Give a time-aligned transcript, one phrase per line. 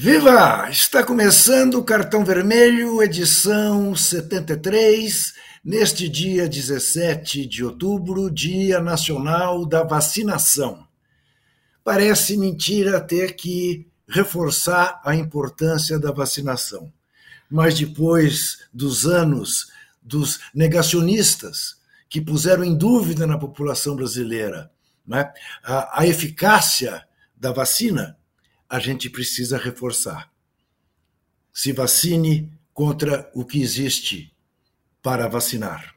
[0.00, 0.70] Viva!
[0.70, 5.34] Está começando o Cartão Vermelho, edição 73,
[5.64, 10.86] neste dia 17 de outubro, Dia Nacional da Vacinação.
[11.82, 16.92] Parece mentira ter que reforçar a importância da vacinação,
[17.50, 21.74] mas depois dos anos dos negacionistas
[22.08, 24.70] que puseram em dúvida na população brasileira
[25.04, 25.28] né,
[25.64, 27.04] a, a eficácia
[27.36, 28.16] da vacina,
[28.68, 30.30] a gente precisa reforçar.
[31.52, 34.32] Se vacine contra o que existe
[35.02, 35.94] para vacinar.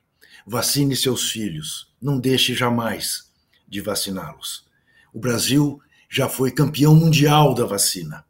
[0.47, 1.93] Vacine seus filhos.
[2.01, 3.29] Não deixe jamais
[3.67, 4.65] de vaciná-los.
[5.13, 8.25] O Brasil já foi campeão mundial da vacina.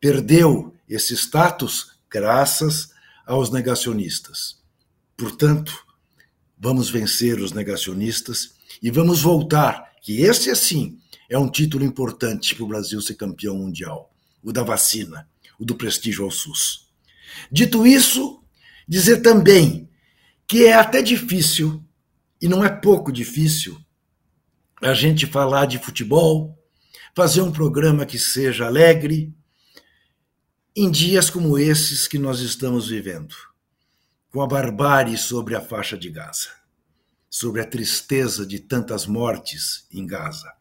[0.00, 2.90] Perdeu esse status graças
[3.26, 4.60] aos negacionistas.
[5.16, 5.86] Portanto,
[6.58, 10.98] vamos vencer os negacionistas e vamos voltar, que esse, assim,
[11.32, 15.26] é um título importante para o Brasil ser campeão mundial, o da vacina,
[15.58, 16.90] o do prestígio ao SUS.
[17.50, 18.44] Dito isso,
[18.86, 19.88] dizer também
[20.46, 21.82] que é até difícil,
[22.38, 23.80] e não é pouco difícil,
[24.82, 26.58] a gente falar de futebol,
[27.16, 29.34] fazer um programa que seja alegre,
[30.76, 33.34] em dias como esses que nós estamos vivendo,
[34.30, 36.50] com a barbárie sobre a faixa de Gaza,
[37.30, 40.60] sobre a tristeza de tantas mortes em Gaza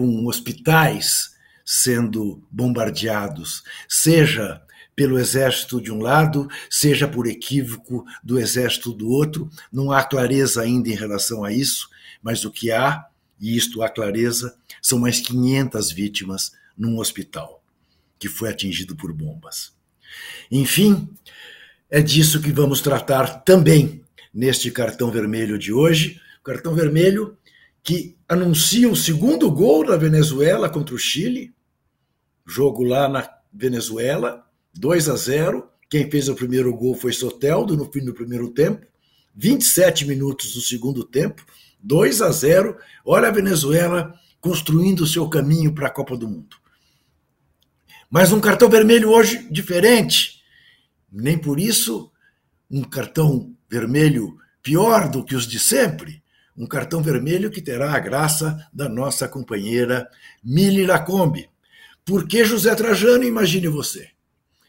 [0.00, 4.62] com hospitais sendo bombardeados, seja
[4.96, 9.50] pelo exército de um lado, seja por equívoco do exército do outro.
[9.70, 11.90] Não há clareza ainda em relação a isso,
[12.22, 13.04] mas o que há,
[13.38, 17.62] e isto há clareza, são mais 500 vítimas num hospital
[18.18, 19.74] que foi atingido por bombas.
[20.50, 21.10] Enfim,
[21.90, 26.18] é disso que vamos tratar também neste cartão vermelho de hoje.
[26.40, 27.36] O cartão vermelho
[27.82, 31.54] que anuncia o segundo gol da Venezuela contra o Chile,
[32.46, 35.68] jogo lá na Venezuela, 2 a 0.
[35.88, 38.86] Quem fez o primeiro gol foi Soteldo no fim do primeiro tempo.
[39.34, 41.44] 27 minutos do segundo tempo,
[41.82, 42.76] 2 a 0.
[43.04, 46.56] Olha a Venezuela construindo o seu caminho para a Copa do Mundo.
[48.10, 50.42] Mas um cartão vermelho hoje diferente.
[51.10, 52.10] Nem por isso
[52.70, 56.22] um cartão vermelho pior do que os de sempre
[56.60, 60.06] um cartão vermelho que terá a graça da nossa companheira
[60.44, 61.48] Mili Lacombe.
[62.04, 63.24] Por que José Trajano?
[63.24, 64.10] Imagine você.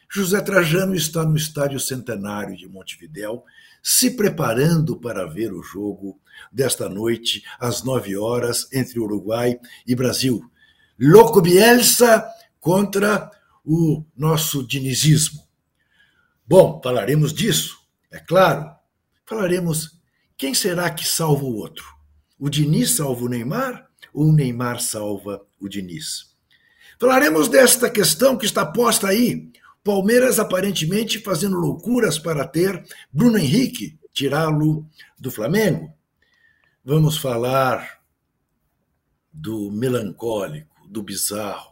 [0.09, 3.43] José Trajano está no Estádio Centenário de Montevidéu,
[3.83, 6.17] se preparando para ver o jogo
[6.49, 10.49] desta noite, às nove horas, entre Uruguai e Brasil.
[10.97, 12.25] Louco Bielsa
[12.57, 13.29] contra
[13.65, 15.45] o nosso dinizismo.
[16.47, 17.79] Bom, falaremos disso,
[18.09, 18.71] é claro.
[19.25, 20.00] Falaremos
[20.41, 21.85] quem será que salva o outro?
[22.39, 26.35] O Diniz salva o Neymar ou o Neymar salva o Diniz?
[26.99, 29.51] Falaremos desta questão que está posta aí.
[29.83, 34.83] Palmeiras aparentemente fazendo loucuras para ter Bruno Henrique, tirá-lo
[35.19, 35.93] do Flamengo.
[36.83, 38.01] Vamos falar
[39.31, 41.70] do melancólico, do bizarro,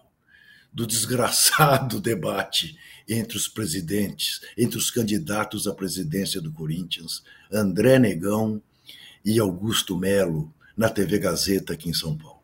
[0.71, 8.61] do desgraçado debate entre os presidentes, entre os candidatos à presidência do Corinthians, André Negão
[9.25, 12.39] e Augusto Melo, na TV Gazeta aqui em São Paulo.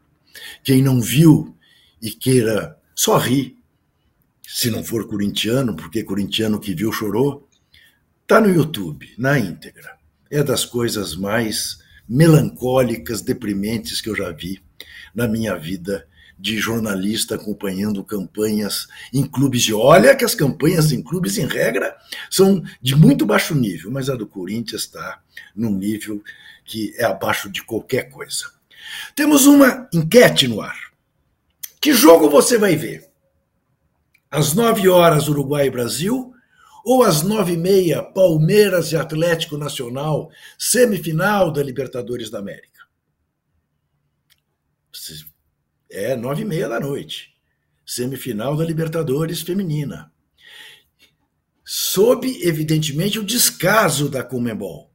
[0.63, 1.55] Quem não viu
[2.01, 3.57] e queira só rir,
[4.47, 7.47] se não for corintiano, porque corintiano que viu chorou,
[8.27, 9.97] tá no YouTube, na íntegra.
[10.29, 14.61] É das coisas mais melancólicas, deprimentes que eu já vi
[15.13, 16.07] na minha vida
[16.37, 19.73] de jornalista acompanhando campanhas em clubes de.
[19.73, 21.95] Olha que as campanhas em clubes, em regra,
[22.29, 25.21] são de muito baixo nível, mas a do Corinthians está
[25.55, 26.21] num nível
[26.63, 28.45] que é abaixo de qualquer coisa.
[29.15, 30.77] Temos uma enquete no ar.
[31.79, 33.09] Que jogo você vai ver?
[34.29, 36.33] Às nove horas, Uruguai e Brasil,
[36.83, 42.75] ou às nove e meia, Palmeiras e Atlético Nacional, semifinal da Libertadores da América?
[45.89, 47.35] É nove e meia da noite.
[47.85, 50.11] Semifinal da Libertadores feminina.
[51.63, 54.91] Sob, evidentemente, o descaso da Comembol,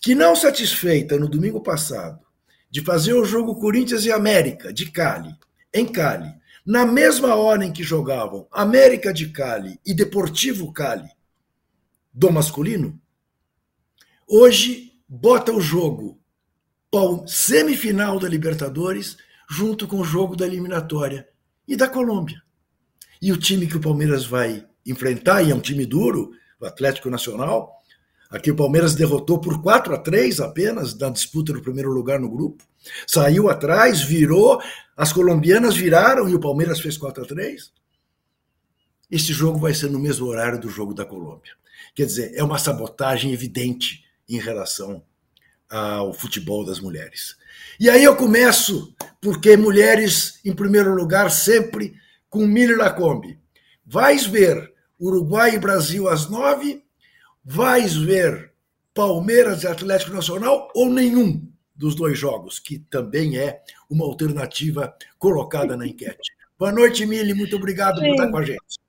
[0.00, 2.20] que não satisfeita no domingo passado
[2.70, 5.34] de fazer o jogo Corinthians e América de Cali,
[5.72, 6.32] em Cali,
[6.64, 11.08] na mesma hora em que jogavam América de Cali e Deportivo Cali
[12.12, 13.00] do masculino,
[14.26, 16.20] hoje bota o jogo
[17.26, 19.16] semifinal da Libertadores
[19.50, 21.28] junto com o jogo da eliminatória
[21.66, 22.40] e da Colômbia.
[23.20, 26.30] E o time que o Palmeiras vai enfrentar, e é um time duro,
[26.60, 27.82] o Atlético Nacional,
[28.30, 32.30] aqui o Palmeiras derrotou por 4 a 3 apenas na disputa do primeiro lugar no
[32.30, 32.62] grupo.
[33.04, 34.62] Saiu atrás, virou,
[34.96, 37.72] as colombianas viraram e o Palmeiras fez 4 a 3.
[39.10, 41.52] esse jogo vai ser no mesmo horário do jogo da Colômbia.
[41.92, 45.02] Quer dizer, é uma sabotagem evidente em relação
[45.70, 47.36] ao futebol das mulheres.
[47.78, 51.94] E aí eu começo, porque mulheres, em primeiro lugar, sempre
[52.28, 53.38] com Miller Lacombe.
[53.86, 56.84] Vais ver Uruguai e Brasil às nove,
[57.44, 58.52] vais ver
[58.92, 65.76] Palmeiras e Atlético Nacional ou nenhum dos dois jogos, que também é uma alternativa colocada
[65.76, 66.30] na enquete.
[66.58, 68.06] Boa noite, Mili, muito obrigado Sim.
[68.06, 68.79] por estar com a gente.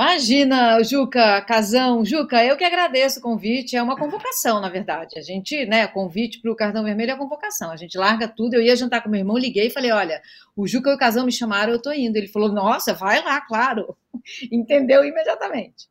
[0.00, 2.04] Imagina, Juca, Casão.
[2.04, 3.76] Juca, eu que agradeço o convite.
[3.76, 5.18] É uma convocação, na verdade.
[5.18, 7.72] A gente, né, convite para o cartão vermelho é convocação.
[7.72, 8.54] A gente larga tudo.
[8.54, 10.22] Eu ia jantar com meu irmão, liguei e falei: olha,
[10.54, 12.16] o Juca e o Casão me chamaram, eu tô indo.
[12.16, 13.96] Ele falou: nossa, vai lá, claro.
[14.52, 15.88] Entendeu imediatamente.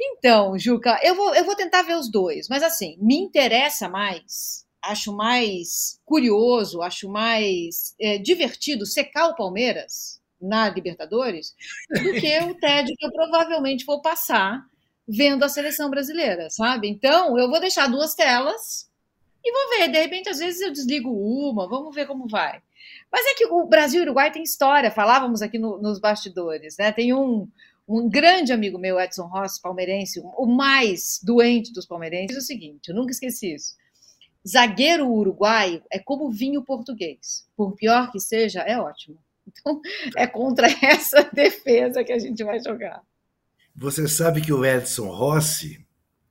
[0.00, 4.64] Então, Juca, eu vou, eu vou tentar ver os dois, mas assim, me interessa mais,
[4.80, 11.54] acho mais curioso, acho mais é, divertido secar o Palmeiras na Libertadores
[11.90, 14.64] do que o tédio que eu provavelmente vou passar
[15.06, 16.88] vendo a seleção brasileira, sabe?
[16.88, 18.90] Então, eu vou deixar duas telas
[19.44, 19.88] e vou ver.
[19.88, 22.60] De repente, às vezes eu desligo uma, vamos ver como vai.
[23.10, 26.76] Mas é que o Brasil e o Uruguai tem história, falávamos aqui no, nos bastidores,
[26.78, 26.92] né?
[26.92, 27.48] Tem um,
[27.86, 32.88] um grande amigo meu, Edson Ross, palmeirense, o mais doente dos palmeirenses, diz o seguinte:
[32.88, 33.74] eu nunca esqueci isso.
[34.46, 37.46] Zagueiro uruguaio é como vinho português.
[37.56, 39.18] Por pior que seja, é ótimo.
[39.46, 39.80] Então,
[40.16, 43.02] é contra essa defesa que a gente vai jogar.
[43.74, 45.84] Você sabe que o Edson Rossi,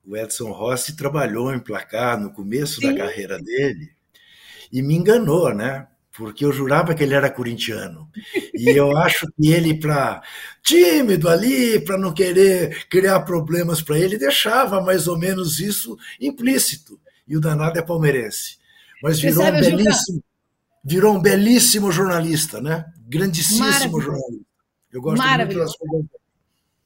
[0.05, 2.87] o Edson Rossi trabalhou em placar no começo Sim.
[2.87, 3.91] da carreira dele
[4.71, 5.87] e me enganou, né?
[6.15, 8.09] Porque eu jurava que ele era corintiano.
[8.53, 10.21] E eu acho que ele, para
[10.61, 16.99] tímido ali, para não querer criar problemas para ele, deixava mais ou menos isso implícito.
[17.27, 18.57] E o danado é palmeirense.
[19.01, 20.23] Mas virou um belíssimo
[20.83, 22.85] virou um belíssimo jornalista, né?
[23.07, 24.45] Grandíssimo jornalista.
[24.91, 26.05] Eu gosto muito das coisas.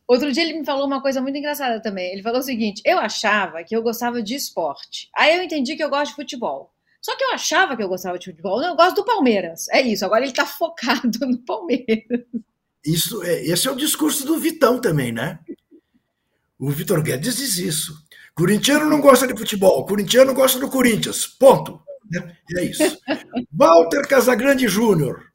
[0.08, 2.12] Outro dia ele me falou uma coisa muito engraçada também.
[2.12, 5.10] Ele falou o seguinte: eu achava que eu gostava de esporte.
[5.16, 6.72] Aí eu entendi que eu gosto de futebol.
[7.02, 8.60] Só que eu achava que eu gostava de futebol.
[8.60, 9.68] Não, eu gosto do Palmeiras.
[9.70, 10.06] É isso.
[10.06, 12.26] Agora ele está focado no Palmeiras.
[12.86, 15.40] Isso é, esse é o discurso do Vitão também, né?
[16.60, 17.96] O Vitor Guedes diz isso.
[18.36, 21.26] Corintiano não gosta de futebol, corintiano gosta do Corinthians.
[21.26, 21.82] Ponto.
[22.57, 22.98] É isso.
[23.52, 25.31] Walter Casagrande Júnior.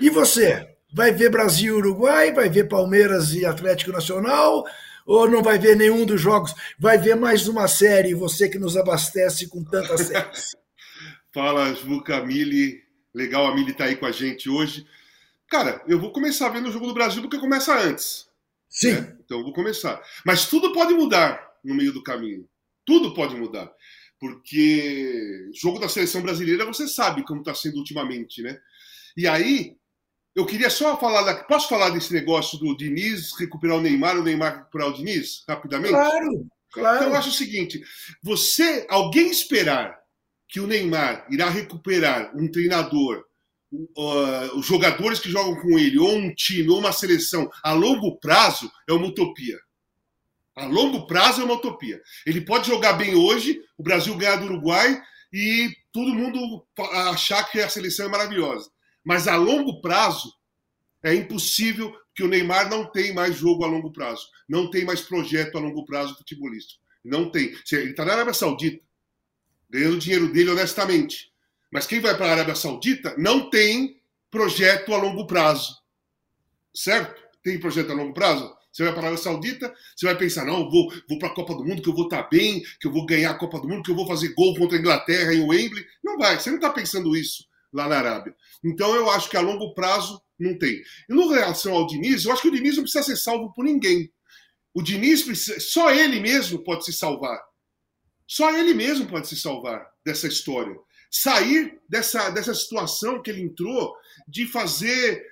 [0.00, 0.68] E você?
[0.92, 2.32] Vai ver Brasil e Uruguai?
[2.32, 4.64] Vai ver Palmeiras e Atlético Nacional?
[5.06, 6.54] Ou não vai ver nenhum dos jogos?
[6.78, 10.56] Vai ver mais uma série, você que nos abastece com tantas séries.
[11.32, 12.82] Fala, Juca, Mili.
[13.12, 14.86] Legal a Mili estar tá aí com a gente hoje.
[15.48, 18.28] Cara, eu vou começar vendo o jogo do Brasil porque começa antes.
[18.68, 18.92] Sim.
[18.92, 19.16] Né?
[19.24, 20.00] Então eu vou começar.
[20.24, 22.48] Mas tudo pode mudar no meio do caminho.
[22.84, 23.70] Tudo pode mudar
[24.18, 28.58] porque jogo da seleção brasileira você sabe como está sendo ultimamente, né?
[29.16, 29.76] E aí,
[30.34, 31.44] eu queria só falar, da...
[31.44, 35.92] posso falar desse negócio do Diniz recuperar o Neymar, o Neymar recuperar o Diniz, rapidamente?
[35.92, 36.96] Claro, claro.
[36.96, 37.82] Então eu acho o seguinte,
[38.22, 39.96] você, alguém esperar
[40.48, 43.24] que o Neymar irá recuperar um treinador,
[43.72, 48.18] uh, os jogadores que jogam com ele, ou um time, ou uma seleção a longo
[48.18, 49.58] prazo, é uma utopia.
[50.56, 52.00] A longo prazo é uma utopia.
[52.24, 55.02] Ele pode jogar bem hoje, o Brasil ganhar do Uruguai
[55.32, 56.64] e todo mundo
[57.08, 58.70] achar que a seleção é maravilhosa.
[59.04, 60.32] Mas a longo prazo
[61.02, 65.00] é impossível que o Neymar não tem mais jogo a longo prazo, não tem mais
[65.00, 66.80] projeto a longo prazo futebolístico.
[67.04, 67.54] Não tem.
[67.72, 68.82] Ele está na Arábia Saudita,
[69.68, 71.32] ganhando o dinheiro dele honestamente.
[71.70, 75.76] Mas quem vai para a Arábia Saudita não tem projeto a longo prazo.
[76.72, 77.22] Certo?
[77.42, 78.56] Tem projeto a longo prazo?
[78.74, 81.54] Você vai para a Arábia Saudita, você vai pensar, não, vou, vou para a Copa
[81.54, 83.68] do Mundo, que eu vou estar tá bem, que eu vou ganhar a Copa do
[83.68, 85.86] Mundo, que eu vou fazer gol contra a Inglaterra em Wembley.
[86.02, 88.34] Não vai, você não está pensando isso lá na Arábia.
[88.64, 90.82] Então eu acho que a longo prazo não tem.
[91.08, 93.64] E no relação ao Diniz, eu acho que o Diniz não precisa ser salvo por
[93.64, 94.12] ninguém.
[94.74, 97.40] O Diniz, precisa, só ele mesmo pode se salvar.
[98.26, 100.76] Só ele mesmo pode se salvar dessa história.
[101.08, 103.94] Sair dessa, dessa situação que ele entrou
[104.26, 105.24] de fazer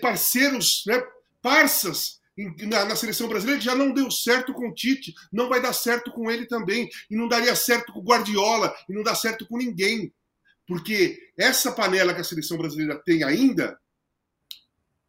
[0.00, 1.02] parceiros, né,
[1.42, 5.72] parças na, na, seleção brasileira já não deu certo com o Tite, não vai dar
[5.72, 9.46] certo com ele também, e não daria certo com o Guardiola, e não dá certo
[9.46, 10.12] com ninguém.
[10.66, 13.78] Porque essa panela que a seleção brasileira tem ainda,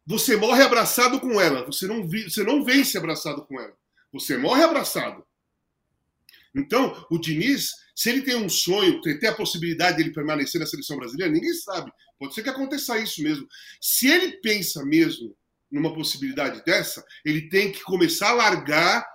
[0.06, 3.74] você morre abraçado com ela, você não, você não vence abraçado com ela,
[4.12, 5.24] você morre abraçado.
[6.54, 10.96] Então, o Diniz, se ele tem um sonho, tem a possibilidade dele permanecer na seleção
[10.96, 11.90] brasileira, ninguém sabe.
[12.18, 13.48] Pode ser que aconteça isso mesmo.
[13.80, 15.34] Se ele pensa mesmo
[15.74, 19.06] numa possibilidade dessa, ele tem que começar a largar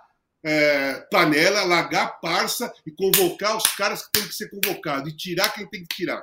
[0.43, 5.53] é, panela, largar parça e convocar os caras que têm que ser convocados e tirar
[5.53, 6.21] quem tem que tirar.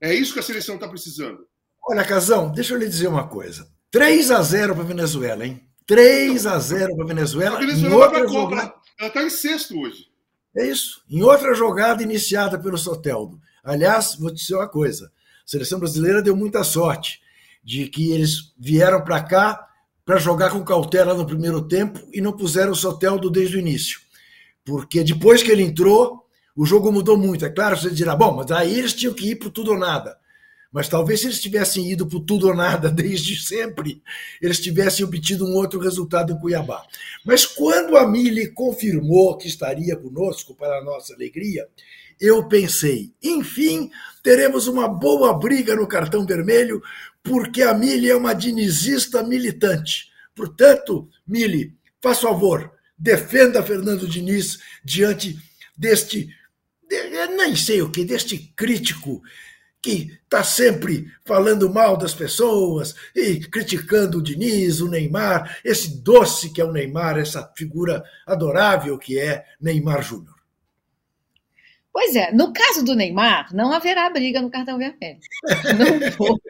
[0.00, 1.46] É isso que a seleção está precisando.
[1.84, 3.68] Olha, Casão, deixa eu lhe dizer uma coisa.
[3.90, 5.68] 3 a 0 para a Venezuela, hein?
[5.86, 7.56] 3 a 0 para a Venezuela.
[7.56, 8.74] A Venezuela vai para a Copa.
[8.98, 10.06] Ela está em sexto hoje.
[10.56, 11.02] É isso.
[11.08, 13.40] Em outra jogada iniciada pelo Soteldo.
[13.62, 17.21] Aliás, vou te dizer uma coisa: a seleção brasileira deu muita sorte
[17.62, 19.68] de que eles vieram para cá
[20.04, 24.00] para jogar com cautela no primeiro tempo e não puseram o Soteldo desde o início.
[24.64, 26.26] Porque depois que ele entrou,
[26.56, 27.44] o jogo mudou muito.
[27.44, 30.16] É claro, você dirá, bom, mas aí eles tinham que ir para tudo ou nada.
[30.72, 34.02] Mas talvez se eles tivessem ido para tudo ou nada desde sempre,
[34.40, 36.82] eles tivessem obtido um outro resultado em Cuiabá.
[37.24, 41.68] Mas quando a Mili confirmou que estaria conosco, para a nossa alegria,
[42.18, 43.90] eu pensei, enfim,
[44.22, 46.80] teremos uma boa briga no cartão vermelho,
[47.22, 50.10] porque a Mili é uma dinizista militante.
[50.34, 55.38] Portanto, Mili, faz favor, defenda Fernando Diniz diante
[55.76, 56.28] deste,
[57.36, 59.22] nem sei o que, deste crítico
[59.82, 66.52] que está sempre falando mal das pessoas e criticando o Diniz, o Neymar, esse doce
[66.52, 70.40] que é o Neymar, essa figura adorável que é Neymar Júnior.
[71.92, 75.18] Pois é, no caso do Neymar, não haverá briga no cartão vermelho.
[75.76, 76.40] Não vou.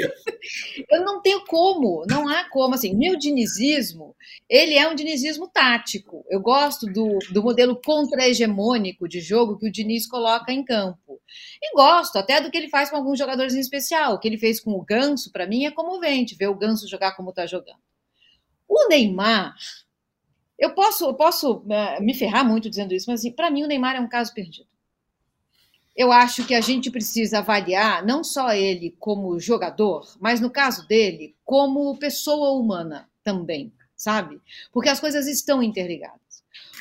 [0.90, 2.74] Eu não tenho como, não há como.
[2.74, 4.16] Assim, meu dinizismo,
[4.48, 6.24] ele é um dinizismo tático.
[6.28, 11.20] Eu gosto do, do modelo contra-hegemônico de jogo que o Diniz coloca em campo.
[11.62, 14.14] E gosto até do que ele faz com alguns jogadores em especial.
[14.14, 17.16] O que ele fez com o Ganso, para mim, é comovente ver o Ganso jogar
[17.16, 17.80] como está jogando.
[18.68, 19.54] O Neymar,
[20.58, 23.66] eu posso, eu posso uh, me ferrar muito dizendo isso, mas assim, para mim o
[23.66, 24.69] Neymar é um caso perdido
[25.96, 30.86] eu acho que a gente precisa avaliar não só ele como jogador, mas no caso
[30.86, 34.40] dele, como pessoa humana também, sabe?
[34.72, 36.20] Porque as coisas estão interligadas.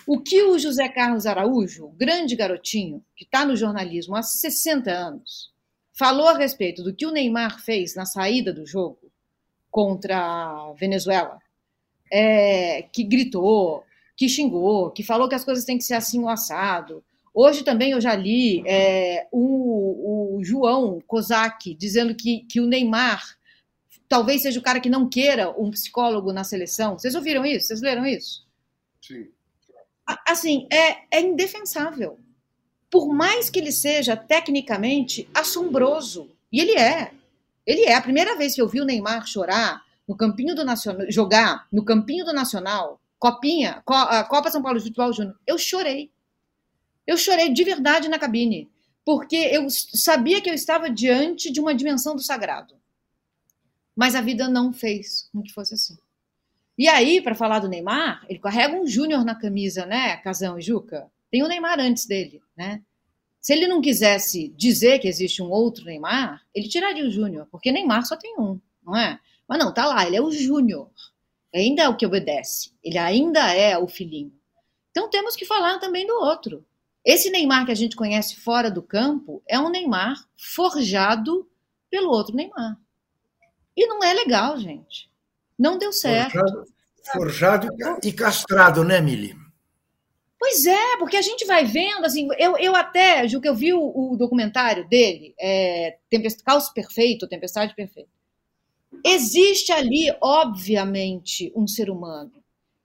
[0.07, 5.51] O que o José Carlos Araújo, grande garotinho, que está no jornalismo há 60 anos,
[5.93, 9.11] falou a respeito do que o Neymar fez na saída do jogo
[9.69, 11.37] contra a Venezuela,
[12.11, 13.83] é, que gritou,
[14.15, 17.03] que xingou, que falou que as coisas têm que ser assim o assado,
[17.41, 23.24] Hoje também eu já li é, o, o, João Kozak dizendo que, que o Neymar
[24.10, 27.00] talvez seja o cara que não queira um psicólogo na seleção.
[27.00, 27.67] Vocês ouviram isso?
[27.67, 28.46] Vocês leram isso?
[29.01, 29.29] Sim.
[30.27, 32.19] Assim, é, é indefensável.
[32.91, 37.13] Por mais que ele seja tecnicamente assombroso, e ele é.
[37.65, 37.96] Ele é.
[37.96, 41.86] A primeira vez que eu vi o Neymar chorar no campinho do Nacional, jogar no
[41.86, 46.12] campinho do Nacional, Copinha, Copa São Paulo de Futebol Júnior, eu chorei.
[47.09, 48.69] Eu chorei de verdade na cabine,
[49.03, 52.75] porque eu sabia que eu estava diante de uma dimensão do sagrado.
[53.95, 55.97] Mas a vida não fez com que fosse assim.
[56.77, 60.61] E aí, para falar do Neymar, ele carrega um Júnior na camisa, né, Casão e
[60.61, 61.11] Juca?
[61.31, 62.79] Tem o Neymar antes dele, né?
[63.41, 67.71] Se ele não quisesse dizer que existe um outro Neymar, ele tiraria o Júnior, porque
[67.71, 69.19] Neymar só tem um, não é?
[69.47, 70.91] Mas não, tá lá, ele é o Júnior.
[71.51, 72.71] Ainda é o que obedece.
[72.83, 74.31] Ele ainda é o filhinho.
[74.91, 76.63] Então temos que falar também do outro.
[77.06, 81.50] Esse Neymar que a gente conhece fora do campo é um Neymar forjado
[81.89, 82.77] pelo outro Neymar.
[83.75, 85.10] E não é legal, gente.
[85.58, 86.32] Não deu certo.
[87.13, 89.36] Forjado, forjado e castrado, né, Mili?
[90.39, 93.74] Pois é, porque a gente vai vendo, assim, eu, eu até, Ju, que eu vi
[93.74, 98.10] o, o documentário dele, é, Tempest, Caos Perfeito, Tempestade Perfeita.
[99.06, 102.32] Existe ali, obviamente, um ser humano.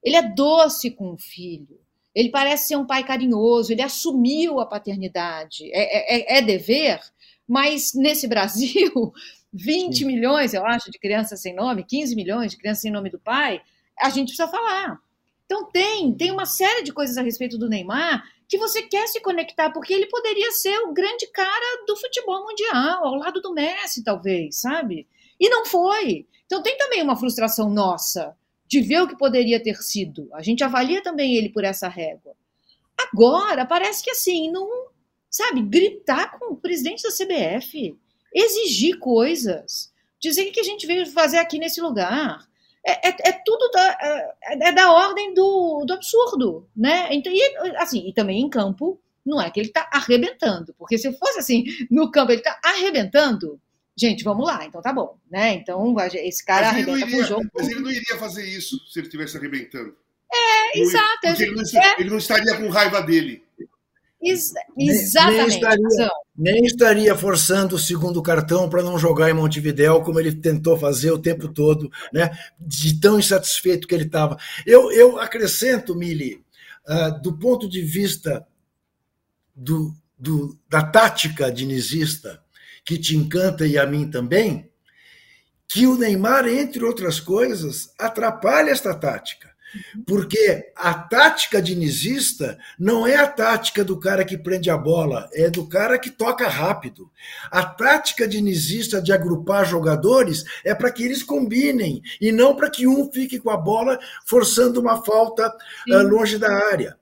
[0.02, 1.80] Ele é doce com o filho.
[2.14, 5.71] Ele parece ser um pai carinhoso, ele assumiu a paternidade.
[5.73, 7.00] É, é, é dever,
[7.47, 9.12] mas nesse Brasil,
[9.52, 10.04] 20 Sim.
[10.04, 13.61] milhões, eu acho, de crianças sem nome, 15 milhões de crianças sem nome do pai,
[14.00, 14.99] a gente precisa falar.
[15.47, 19.21] Então tem, tem uma série de coisas a respeito do Neymar que você quer se
[19.21, 24.04] conectar, porque ele poderia ser o grande cara do futebol mundial, ao lado do Messi,
[24.04, 25.06] talvez, sabe?
[25.40, 26.26] E não foi.
[26.47, 30.28] Então tem também uma frustração nossa de ver o que poderia ter sido.
[30.33, 32.35] A gente avalia também ele por essa régua.
[32.97, 34.68] Agora, parece que assim, não,
[35.30, 37.97] sabe, gritar com o presidente da CBF,
[38.33, 42.47] exigir coisas, dizer que a gente veio fazer aqui nesse lugar.
[42.87, 44.35] É, é, é tudo da, é,
[44.68, 47.09] é, da ordem do, do absurdo, né?
[47.12, 47.42] Então, e,
[47.76, 51.64] assim, e também em campo, não é que ele está arrebentando, porque se fosse assim,
[51.90, 53.59] no campo ele está arrebentando,
[53.96, 55.54] gente, vamos lá, então tá bom, né?
[55.54, 57.50] Então esse cara mas arrebenta iria, com o jogo.
[57.54, 59.94] Mas ele não iria fazer isso se ele estivesse arrebentando.
[60.32, 61.20] É, não, exato.
[61.22, 61.94] Porque ele não, é.
[62.00, 63.42] ele não, estaria com raiva dele.
[64.20, 65.36] Ex exatamente.
[65.36, 70.18] Nem, nem, estaria, nem estaria forçando o segundo cartão para não jogar em Montevidéu, como
[70.18, 72.30] ele tentou fazer o tempo todo, né?
[72.58, 74.36] De tão insatisfeito que ele estava.
[74.66, 76.42] Eu, eu acrescento, Mili,
[76.88, 78.46] uh, do ponto de vista
[79.54, 82.42] do, do, da tática dinizista,
[82.84, 84.70] que te encanta e a mim também,
[85.66, 89.54] que o Neymar, entre outras coisas, atrapalha esta tática.
[90.06, 95.50] Porque a tática dinizista não é a tática do cara que prende a bola, é
[95.50, 97.10] do cara que toca rápido.
[97.50, 102.86] A tática dinizista de agrupar jogadores é para que eles combinem e não para que
[102.86, 106.96] um fique com a bola forçando uma falta uh, longe da área.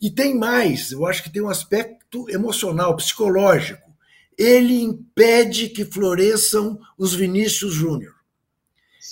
[0.00, 3.85] E tem mais, eu acho que tem um aspecto emocional, psicológico.
[4.36, 8.14] Ele impede que floresçam os Vinícius Júnior.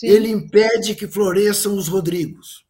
[0.03, 2.65] Ele impede que floresçam os Rodrigos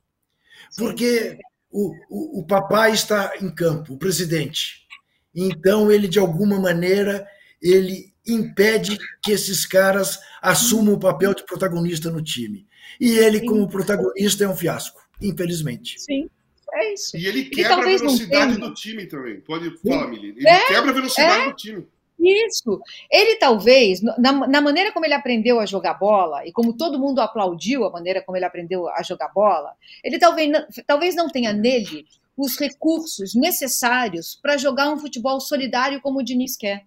[0.77, 1.39] porque
[1.71, 4.85] o, o, o papai está em campo, o presidente.
[5.35, 7.27] Então, ele, de alguma maneira,
[7.61, 12.67] ele impede que esses caras assumam o papel de protagonista no time.
[13.01, 13.47] E ele, Sim.
[13.47, 16.01] como protagonista, é um fiasco, infelizmente.
[16.01, 16.31] Sim,
[16.73, 17.17] é isso.
[17.17, 19.41] E ele quebra a velocidade do time também.
[19.41, 20.35] Pode falar, Mili.
[20.37, 21.51] Ele é, quebra a velocidade é.
[21.51, 21.87] do time.
[22.19, 22.81] Isso.
[23.11, 27.21] Ele talvez, na, na, maneira como ele aprendeu a jogar bola, e como todo mundo
[27.21, 30.51] aplaudiu a maneira como ele aprendeu a jogar bola, ele talvez,
[30.87, 32.07] talvez não tenha nele
[32.37, 36.85] os recursos necessários para jogar um futebol solidário como o Diniz quer.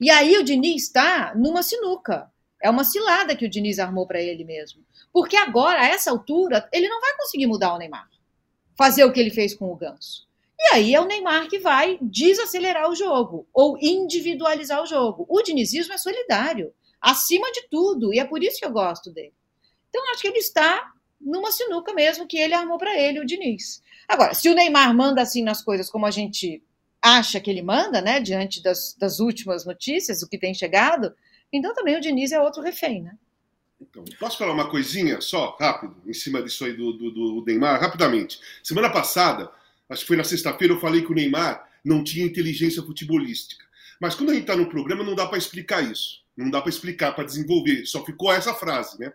[0.00, 2.30] E aí o Diniz está numa sinuca.
[2.62, 4.84] É uma cilada que o Diniz armou para ele mesmo.
[5.12, 8.08] Porque agora, a essa altura, ele não vai conseguir mudar o Neymar.
[8.76, 10.29] Fazer o que ele fez com o Ganso.
[10.62, 15.24] E aí é o Neymar que vai desacelerar o jogo ou individualizar o jogo.
[15.28, 19.32] O dinizismo é solidário, acima de tudo, e é por isso que eu gosto dele.
[19.88, 23.82] Então, acho que ele está numa sinuca mesmo que ele armou para ele, o Diniz.
[24.06, 26.62] Agora, se o Neymar manda assim nas coisas como a gente
[27.00, 31.14] acha que ele manda, né, diante das, das últimas notícias, o que tem chegado,
[31.50, 33.16] então também o Diniz é outro refém, né?
[33.80, 37.80] Então, posso falar uma coisinha só, rápido, em cima disso aí do, do, do Neymar,
[37.80, 38.38] rapidamente.
[38.62, 39.50] Semana passada,
[39.90, 43.64] acho que foi na sexta-feira, eu falei que o Neymar não tinha inteligência futebolística.
[44.00, 46.20] Mas quando a gente está no programa, não dá para explicar isso.
[46.36, 47.84] Não dá para explicar, para desenvolver.
[47.84, 49.12] Só ficou essa frase, né?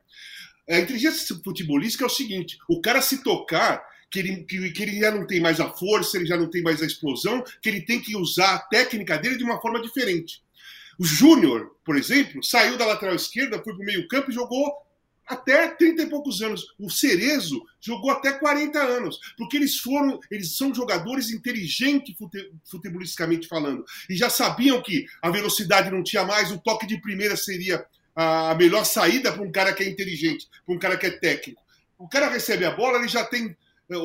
[0.70, 5.00] A inteligência futebolística é o seguinte: o cara se tocar que ele, que, que, ele
[5.00, 7.82] já não tem mais a força, ele já não tem mais a explosão, que ele
[7.82, 10.44] tem que usar a técnica dele de uma forma diferente.
[10.98, 14.74] O Júnior, por exemplo, saiu da lateral esquerda, foi para o meio-campo e jogou
[15.28, 16.74] até 30 e poucos anos.
[16.80, 23.48] O Cerezo jogou até 40 anos, porque eles foram, eles são jogadores inteligentes fute, futebolisticamente
[23.48, 27.86] falando, e já sabiam que a velocidade não tinha mais, o toque de primeira seria
[28.16, 31.62] a melhor saída para um cara que é inteligente, para um cara que é técnico.
[31.98, 33.56] O cara recebe a bola, ele já tem
[33.90, 33.96] eh,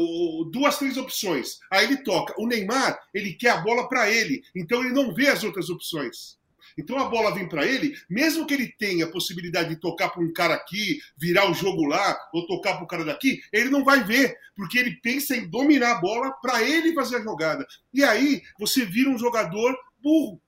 [0.51, 1.59] duas, três opções.
[1.71, 2.35] Aí ele toca.
[2.39, 6.39] O Neymar, ele quer a bola para ele, então ele não vê as outras opções.
[6.79, 10.23] Então a bola vem para ele, mesmo que ele tenha a possibilidade de tocar para
[10.23, 13.85] um cara aqui, virar o jogo lá, ou tocar para o cara daqui, ele não
[13.85, 17.67] vai ver, porque ele pensa em dominar a bola para ele fazer a jogada.
[17.93, 20.41] E aí você vira um jogador burro,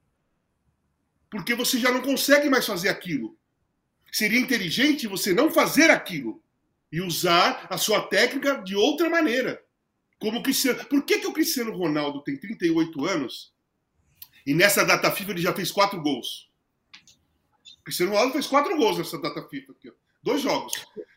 [1.31, 3.37] porque você já não consegue mais fazer aquilo.
[4.13, 6.43] Seria inteligente você não fazer aquilo
[6.93, 9.59] e usar a sua técnica de outra maneira.
[10.19, 10.85] Como o Cristiano.
[10.85, 13.52] Por que, que o Cristiano Ronaldo tem 38 anos
[14.47, 16.51] e nessa data FIFA ele já fez quatro gols.
[17.81, 19.93] O Cristiano Ronaldo fez quatro gols nessa data FIFA aqui, ó.
[20.23, 20.73] Dois jogos.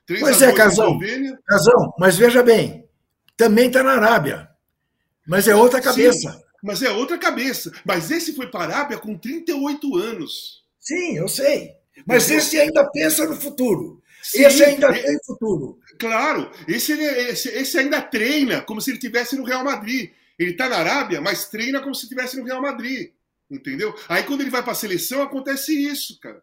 [0.05, 0.99] Três pois é, Casão.
[1.47, 2.87] Casão, mas veja bem,
[3.37, 4.49] também está na Arábia.
[5.27, 6.31] Mas é outra cabeça.
[6.31, 7.71] Sim, mas é outra cabeça.
[7.83, 10.63] Mas esse foi para a Arábia com 38 anos.
[10.79, 11.71] Sim, eu sei.
[12.05, 14.01] Mas esse ainda pensa no futuro.
[14.21, 15.01] Sim, esse ainda é...
[15.01, 15.79] tem futuro.
[15.99, 20.11] Claro, esse, esse, esse ainda treina como se ele estivesse no Real Madrid.
[20.37, 23.11] Ele está na Arábia, mas treina como se estivesse no Real Madrid.
[23.49, 23.95] Entendeu?
[24.09, 26.41] Aí quando ele vai para a seleção, acontece isso, cara.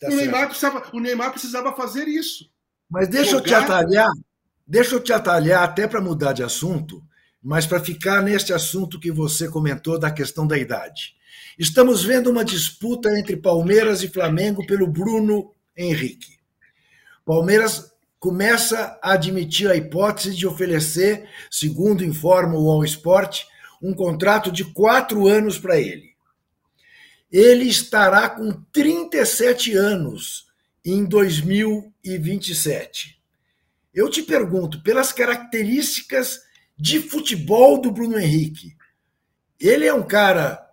[0.00, 2.50] Tá o, Neymar precisava, o Neymar precisava fazer isso.
[2.88, 3.40] Mas deixa Jogar...
[3.40, 4.10] eu te atalhar,
[4.66, 7.02] deixa eu te atalhar até para mudar de assunto,
[7.42, 11.16] mas para ficar neste assunto que você comentou da questão da idade.
[11.58, 16.38] Estamos vendo uma disputa entre Palmeiras e Flamengo pelo Bruno Henrique.
[17.24, 23.44] Palmeiras começa a admitir a hipótese de oferecer, segundo informa o All Sport,
[23.80, 26.08] um contrato de quatro anos para ele.
[27.30, 30.48] Ele estará com 37 anos
[30.84, 33.16] em 2027.
[33.94, 36.40] Eu te pergunto, pelas características
[36.76, 38.76] de futebol do Bruno Henrique,
[39.60, 40.64] ele é um cara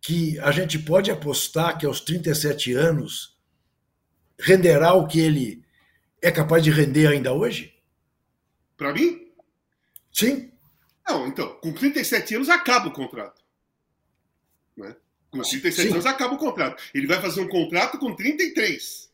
[0.00, 3.36] que a gente pode apostar que aos 37 anos
[4.38, 5.62] renderá o que ele
[6.22, 7.74] é capaz de render ainda hoje?
[8.76, 9.28] Para mim?
[10.12, 10.50] Sim.
[11.06, 13.42] Não, então, com 37 anos acaba o contrato.
[14.76, 14.94] Né?
[15.30, 15.92] Com 37 Sim.
[15.94, 16.82] anos acaba o contrato.
[16.94, 19.10] Ele vai fazer um contrato com 33.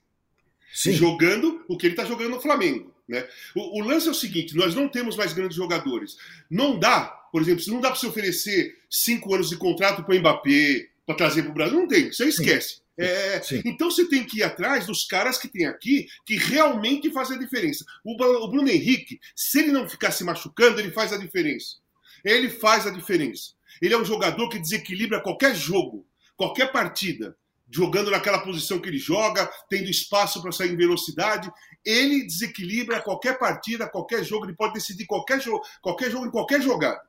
[0.73, 0.93] Sim.
[0.93, 2.95] Jogando o que ele está jogando no Flamengo.
[3.09, 3.27] Né?
[3.55, 6.17] O, o, lance é o seguinte: nós não temos mais grandes jogadores.
[6.51, 10.19] Não dá, por exemplo, não dá para se oferecer cinco anos de contrato para o
[10.19, 11.79] Mbappé, para trazer para o Brasil.
[11.79, 12.81] Não tem, você esquece.
[12.99, 17.37] É, então você tem que ir atrás dos caras que tem aqui que realmente fazem
[17.37, 17.85] a diferença.
[18.03, 21.77] O, o Bruno Henrique, se ele não ficar se machucando, ele faz a diferença.
[22.25, 23.53] Ele faz a diferença.
[23.81, 26.07] Ele é um jogador que desequilibra qualquer jogo,
[26.37, 27.37] qualquer partida
[27.71, 31.51] jogando naquela posição que ele joga, tendo espaço para sair em velocidade.
[31.85, 36.61] Ele desequilibra qualquer partida, qualquer jogo, ele pode decidir qualquer jogo, qualquer jogo em qualquer
[36.63, 37.01] jogada.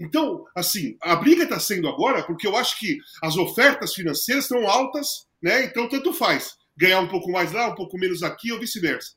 [0.00, 4.66] Então, assim, a briga está sendo agora porque eu acho que as ofertas financeiras estão
[4.68, 5.64] altas, né?
[5.64, 9.12] Então, tanto faz ganhar um pouco mais lá, um pouco menos aqui ou vice-versa.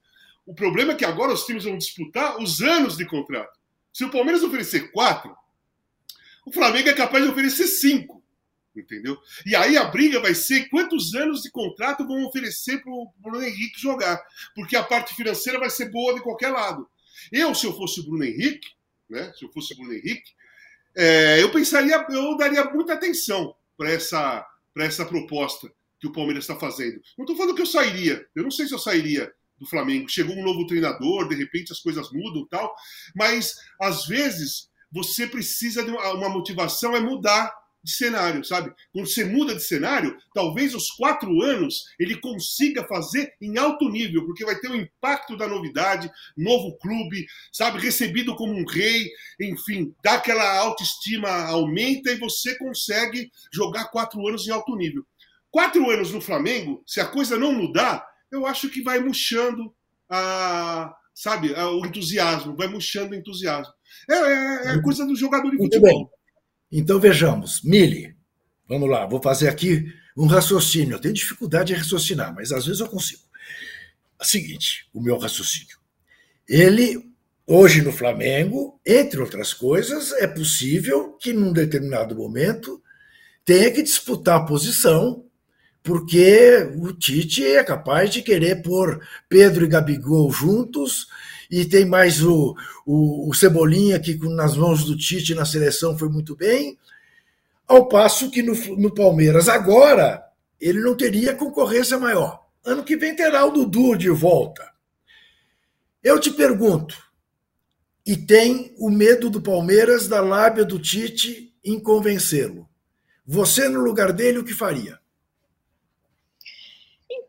[0.45, 3.57] O problema é que agora os times vão disputar os anos de contrato.
[3.91, 5.35] Se o Palmeiras oferecer quatro,
[6.45, 8.15] o Flamengo é capaz de oferecer cinco
[8.79, 9.17] entendeu?
[9.45, 13.43] E aí a briga vai ser quantos anos de contrato vão oferecer para o Bruno
[13.43, 14.21] Henrique jogar,
[14.53, 16.87] porque a parte financeira vai ser boa de qualquer lado.
[17.31, 18.67] Eu, se eu fosse o Bruno Henrique,
[19.09, 20.31] né, se eu fosse o Bruno Henrique,
[20.95, 24.45] é, eu pensaria, eu daria muita atenção para essa,
[24.77, 27.01] essa proposta que o Palmeiras está fazendo.
[27.17, 30.09] Não estou falando que eu sairia, eu não sei se eu sairia do Flamengo.
[30.09, 32.73] Chegou um novo treinador, de repente as coisas mudam tal,
[33.15, 37.53] mas às vezes você precisa de uma, uma motivação é mudar
[37.85, 38.73] de cenário, sabe?
[38.91, 44.25] Quando você muda de cenário, talvez os quatro anos ele consiga fazer em alto nível,
[44.25, 47.79] porque vai ter o impacto da novidade, novo clube, sabe?
[47.79, 49.07] Recebido como um rei,
[49.39, 55.05] enfim, dá aquela autoestima, aumenta e você consegue jogar quatro anos em alto nível.
[55.51, 59.73] Quatro anos no Flamengo, se a coisa não mudar, eu acho que vai murchando
[60.09, 63.73] a, sabe, o entusiasmo, vai murchando o entusiasmo.
[64.09, 65.91] É, é, é coisa do jogador de futebol.
[65.91, 66.15] Muito bem.
[66.71, 68.15] Então vejamos, Mili,
[68.67, 69.85] vamos lá, vou fazer aqui
[70.17, 70.95] um raciocínio.
[70.95, 73.21] Eu tenho dificuldade em raciocinar, mas às vezes eu consigo.
[74.19, 75.77] É o seguinte, o meu raciocínio.
[76.47, 77.03] Ele,
[77.45, 82.81] hoje no Flamengo, entre outras coisas, é possível que num determinado momento
[83.43, 85.25] tenha que disputar a posição,
[85.83, 91.07] porque o Tite é capaz de querer pôr Pedro e Gabigol juntos
[91.49, 92.55] e tem mais o,
[92.85, 96.77] o, o Cebolinha, que nas mãos do Tite na seleção foi muito bem,
[97.67, 100.23] ao passo que no, no Palmeiras agora
[100.59, 102.45] ele não teria concorrência maior.
[102.63, 104.71] Ano que vem terá o Dudu de volta.
[106.03, 106.95] Eu te pergunto,
[108.05, 112.69] e tem o medo do Palmeiras da lábia do Tite em convencê-lo.
[113.25, 114.99] Você, no lugar dele, o que faria?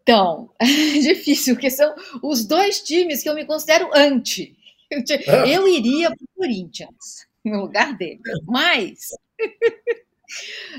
[0.06, 0.64] Então, é
[1.02, 1.92] difícil, porque são
[2.22, 4.56] os dois times que eu me considero anti.
[5.26, 5.48] Ah.
[5.48, 8.20] Eu iria para o Corinthians, no lugar dele.
[8.46, 9.08] Mas.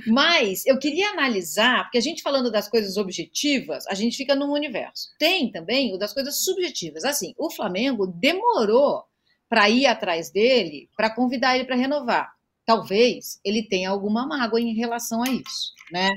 [0.07, 4.51] Mas eu queria analisar, porque a gente falando das coisas objetivas, a gente fica num
[4.51, 5.09] universo.
[5.17, 7.05] Tem também o das coisas subjetivas.
[7.05, 9.03] Assim, o Flamengo demorou
[9.49, 12.33] para ir atrás dele, para convidar ele para renovar.
[12.65, 16.09] Talvez ele tenha alguma mágoa em relação a isso, né?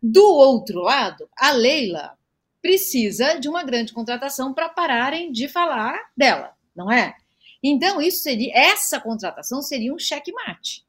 [0.00, 2.16] Do outro lado, a Leila
[2.62, 7.14] precisa de uma grande contratação para pararem de falar dela, não é?
[7.62, 10.84] Então, isso seria, essa contratação seria um checkmate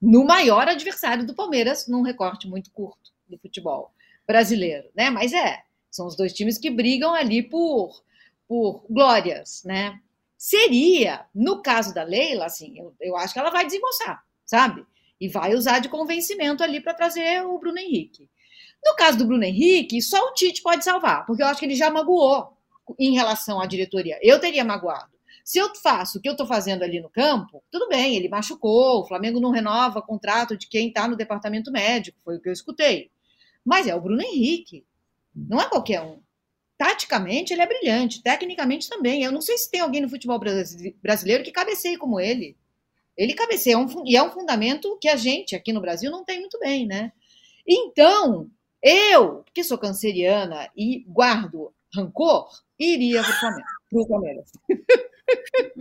[0.00, 3.92] no maior adversário do Palmeiras, num recorte muito curto do futebol
[4.26, 5.10] brasileiro, né?
[5.10, 8.02] Mas é, são os dois times que brigam ali por,
[8.46, 10.00] por glórias, né?
[10.36, 14.86] Seria, no caso da Leila, assim, eu, eu acho que ela vai desembolsar, sabe?
[15.18, 18.28] E vai usar de convencimento ali para trazer o Bruno Henrique.
[18.86, 21.74] No caso do Bruno Henrique, só o Tite pode salvar, porque eu acho que ele
[21.74, 22.56] já magoou
[22.96, 24.16] em relação à diretoria.
[24.22, 25.10] Eu teria magoado.
[25.44, 29.00] Se eu faço o que eu estou fazendo ali no campo, tudo bem, ele machucou,
[29.00, 32.52] o Flamengo não renova contrato de quem está no departamento médico, foi o que eu
[32.52, 33.10] escutei.
[33.64, 34.84] Mas é o Bruno Henrique,
[35.34, 36.20] não é qualquer um.
[36.78, 39.24] Taticamente, ele é brilhante, tecnicamente também.
[39.24, 42.56] Eu não sei se tem alguém no futebol brasileiro que cabeceie como ele.
[43.16, 46.38] Ele cabeceia, é e é um fundamento que a gente aqui no Brasil não tem
[46.38, 47.12] muito bem, né?
[47.66, 48.48] Então,
[48.86, 53.20] eu, que sou canceriana e guardo rancor, iria
[53.90, 54.52] para o Palmeiras.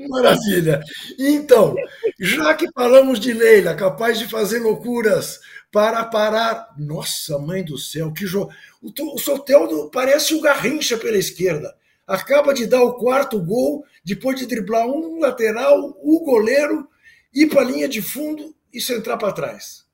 [0.10, 0.82] Maravilha.
[1.20, 1.76] Então,
[2.20, 5.40] já que falamos de Leila, capaz de fazer loucuras
[5.72, 6.74] para parar.
[6.80, 8.52] Nossa, mãe do céu, que jogo.
[8.82, 11.76] O, Soteldo parece o Garrincha pela esquerda.
[12.08, 16.90] Acaba de dar o quarto gol, depois de driblar um lateral, o goleiro,
[17.34, 19.86] ir para a linha de fundo e centrar para trás.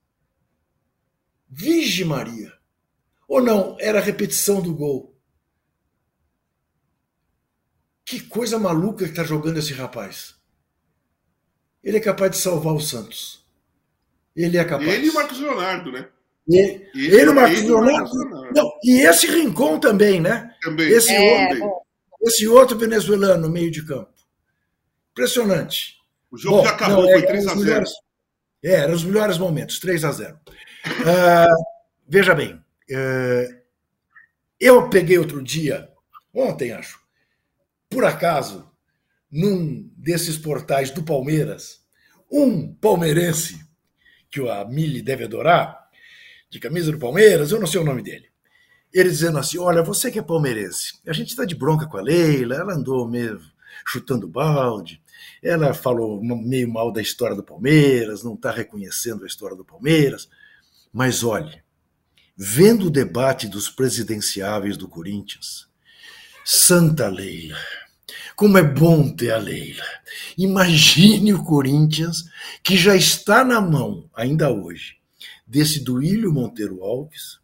[1.50, 2.61] Vige Maria.
[3.32, 5.18] Ou não, era a repetição do gol?
[8.04, 10.36] Que coisa maluca que está jogando esse rapaz.
[11.82, 13.46] Ele é capaz de salvar o Santos.
[14.36, 14.90] Ele é capaz.
[14.90, 16.10] Ele e o Marcos Leonardo, né?
[16.46, 18.14] Ele, ele, ele o Marcos ele Leonardo.
[18.14, 18.54] Leonardo.
[18.54, 20.54] Não, e esse Rincon também, né?
[20.62, 20.90] Também.
[20.90, 21.86] Esse, é, outro,
[22.24, 24.12] esse outro venezuelano no meio de campo.
[25.12, 25.96] Impressionante.
[26.30, 27.92] O jogo Bom, já acabou, não, foi 3 é, a 0 melhores,
[28.62, 31.64] É, eram os melhores momentos, 3 a 0 uh,
[32.10, 32.62] Veja bem,
[34.60, 35.90] Eu peguei outro dia,
[36.34, 37.00] ontem acho,
[37.90, 38.70] por acaso,
[39.32, 41.82] num desses portais do Palmeiras,
[42.32, 43.60] um palmeirense,
[44.30, 45.90] que a Mili deve adorar,
[46.50, 48.30] de camisa do Palmeiras, eu não sei o nome dele.
[48.94, 52.02] Ele dizendo assim: Olha, você que é palmeirense, a gente está de bronca com a
[52.02, 53.50] Leila, ela andou mesmo
[53.86, 55.02] chutando balde,
[55.42, 60.30] ela falou meio mal da história do Palmeiras, não está reconhecendo a história do Palmeiras.
[60.94, 61.61] Mas olhe,
[62.36, 65.68] vendo o debate dos presidenciáveis do Corinthians,
[66.44, 67.58] Santa Leila,
[68.36, 69.84] como é bom ter a Leila.
[70.38, 72.26] Imagine o Corinthians,
[72.64, 74.96] que já está na mão, ainda hoje,
[75.46, 77.40] desse Duílio Monteiro Alves,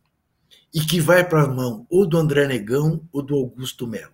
[0.73, 4.13] e que vai para a mão ou do André Negão ou do Augusto Melo.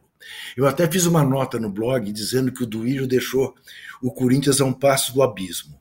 [0.56, 3.56] Eu até fiz uma nota no blog dizendo que o Duílio deixou
[4.02, 5.80] o Corinthians a um passo do abismo.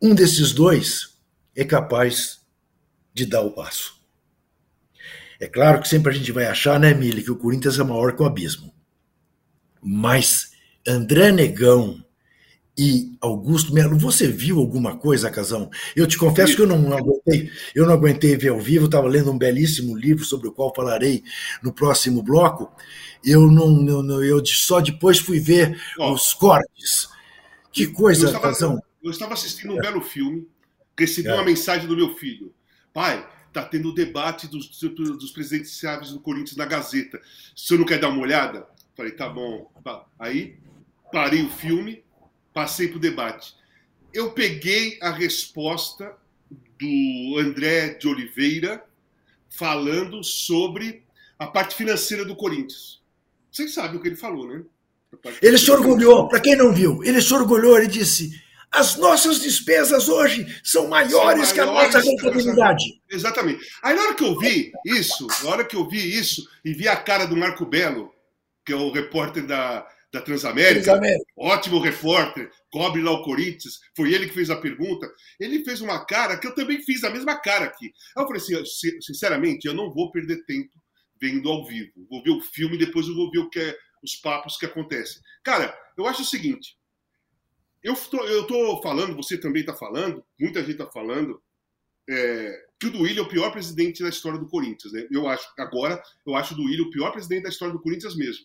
[0.00, 1.16] Um desses dois
[1.54, 2.37] é capaz
[3.18, 3.98] de dar o passo.
[5.40, 8.14] É claro que sempre a gente vai achar, né, Mili, que o Corinthians é maior
[8.14, 8.72] que o abismo.
[9.80, 10.50] Mas
[10.86, 12.04] André Negão
[12.76, 15.68] e Augusto Melo, você viu alguma coisa, Casão?
[15.96, 19.32] Eu te confesso que eu não aguentei, eu não aguentei ver ao vivo, estava lendo
[19.32, 21.24] um belíssimo livro sobre o qual falarei
[21.62, 22.70] no próximo bloco.
[23.24, 27.08] Eu não, não eu só depois fui ver oh, os cortes.
[27.72, 28.82] Que coisa, eu estava, Casão.
[29.02, 29.82] Eu estava assistindo um é.
[29.82, 30.48] belo filme,
[30.96, 31.34] recebi é.
[31.34, 32.52] uma mensagem do meu filho.
[32.98, 37.22] Pai, está tendo o debate dos, dos presidenciáveis do Corinthians na Gazeta.
[37.56, 38.66] O senhor não quer dar uma olhada?
[38.96, 39.70] Falei, tá bom.
[40.18, 40.56] Aí
[41.12, 42.02] parei o filme,
[42.52, 43.54] passei para o debate.
[44.12, 46.12] Eu peguei a resposta
[46.50, 48.84] do André de Oliveira
[49.48, 51.04] falando sobre
[51.38, 53.00] a parte financeira do Corinthians.
[53.48, 54.64] Vocês sabem o que ele falou, né?
[55.40, 60.08] Ele se orgulhou, para quem não viu, ele se orgulhou, ele disse: as nossas despesas
[60.08, 62.84] hoje são maiores, são maiores que a nossa rentabilidade.
[63.10, 63.66] Exatamente.
[63.82, 66.88] Aí na hora que eu vi isso, na hora que eu vi isso e vi
[66.88, 68.12] a cara do Marco Belo,
[68.64, 74.12] que é o repórter da, da Transamérica, Transamérica, ótimo repórter, cobre lá o Corinthians, foi
[74.12, 75.10] ele que fez a pergunta.
[75.40, 77.86] Ele fez uma cara que eu também fiz a mesma cara aqui.
[78.16, 80.72] Aí eu falei assim, sinceramente, eu não vou perder tempo
[81.20, 81.92] vendo ao vivo.
[82.08, 84.66] Vou ver o filme e depois eu vou ver o que é, os papos que
[84.66, 85.20] acontecem.
[85.42, 86.77] Cara, eu acho o seguinte.
[87.82, 91.40] Eu tô, eu tô falando, você também está falando, muita gente está falando,
[92.08, 94.92] é, que o Duílio é o pior presidente da história do Corinthians.
[94.92, 95.06] Né?
[95.10, 98.44] Eu acho, agora, eu acho o Duílio o pior presidente da história do Corinthians mesmo.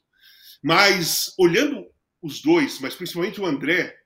[0.62, 1.86] Mas, olhando
[2.22, 3.98] os dois, mas principalmente o André,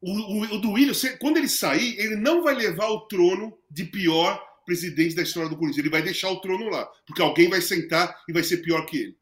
[0.00, 4.40] o, o, o Duílio, quando ele sair, ele não vai levar o trono de pior
[4.64, 5.78] presidente da história do Corinthians.
[5.78, 8.98] Ele vai deixar o trono lá, porque alguém vai sentar e vai ser pior que
[8.98, 9.18] ele.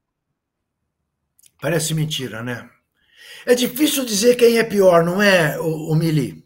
[1.61, 2.71] Parece mentira, né?
[3.47, 6.45] É difícil dizer quem é pior, não é, o, o Mili?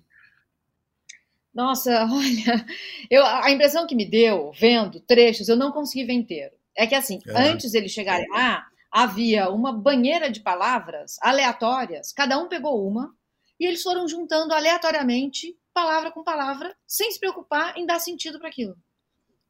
[1.53, 2.66] Nossa, olha,
[3.11, 6.55] eu, a impressão que me deu, vendo trechos, eu não consegui ver inteiro.
[6.77, 7.49] É que assim, é.
[7.51, 13.14] antes deles chegarem lá, havia uma banheira de palavras aleatórias, cada um pegou uma,
[13.59, 18.49] e eles foram juntando aleatoriamente, palavra com palavra, sem se preocupar em dar sentido para
[18.49, 18.77] aquilo.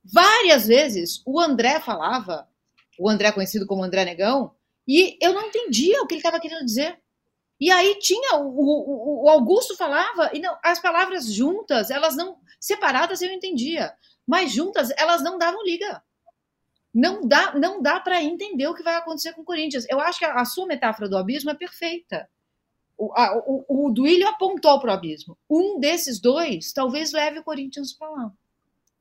[0.05, 2.47] Várias vezes o André falava,
[2.99, 4.55] o André conhecido como André Negão,
[4.87, 6.99] e eu não entendia o que ele estava querendo dizer.
[7.65, 12.39] E aí tinha o, o, o, Augusto falava e não, as palavras juntas, elas não
[12.61, 13.95] separadas eu entendia,
[14.27, 16.03] mas juntas elas não davam liga
[16.95, 19.85] não dá, não dá para entender o que vai acontecer com o Corinthians.
[19.89, 22.29] Eu acho que a, a sua metáfora do abismo é perfeita.
[22.97, 25.37] O, a, o, o Duílio apontou para o abismo.
[25.51, 28.33] Um desses dois talvez leve o Corinthians para lá.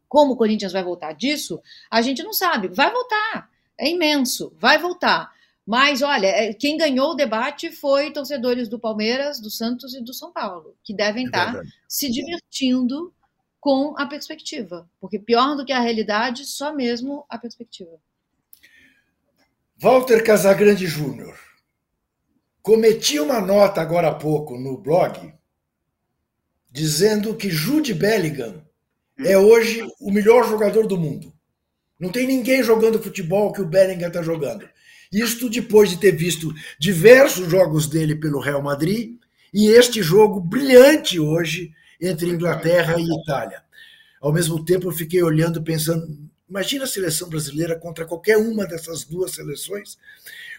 [0.10, 2.69] Como o Corinthians vai voltar disso, a gente não sabe.
[2.69, 3.49] Vai voltar.
[3.78, 4.52] É imenso.
[4.58, 5.32] Vai voltar.
[5.65, 10.13] Mas, olha, é, quem ganhou o debate foi torcedores do Palmeiras, do Santos e do
[10.13, 13.13] São Paulo, que devem é estar se divertindo
[13.62, 17.97] com a perspectiva, porque pior do que a realidade, só mesmo a perspectiva.
[19.78, 21.39] Walter Casagrande Júnior.
[22.62, 25.34] Cometi uma nota agora há pouco no blog
[26.73, 28.65] dizendo que Jude Bellingham
[29.19, 31.32] é hoje o melhor jogador do mundo.
[31.99, 34.67] Não tem ninguém jogando futebol que o Bellingham está jogando.
[35.13, 39.17] Isto depois de ter visto diversos jogos dele pelo Real Madrid
[39.54, 41.71] e este jogo brilhante hoje
[42.02, 43.62] entre Inglaterra e Itália.
[44.19, 46.08] Ao mesmo tempo, eu fiquei olhando, pensando:
[46.49, 49.99] imagina a seleção brasileira contra qualquer uma dessas duas seleções,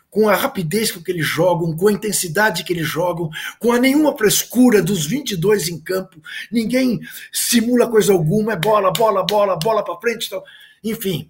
[0.08, 3.78] com a rapidez com que eles jogam, com a intensidade que eles jogam, com a
[3.80, 7.00] nenhuma frescura dos 22 em campo, ninguém
[7.32, 10.30] simula coisa alguma, é bola, bola, bola, bola para frente.
[10.30, 10.44] Tal.
[10.84, 11.28] Enfim,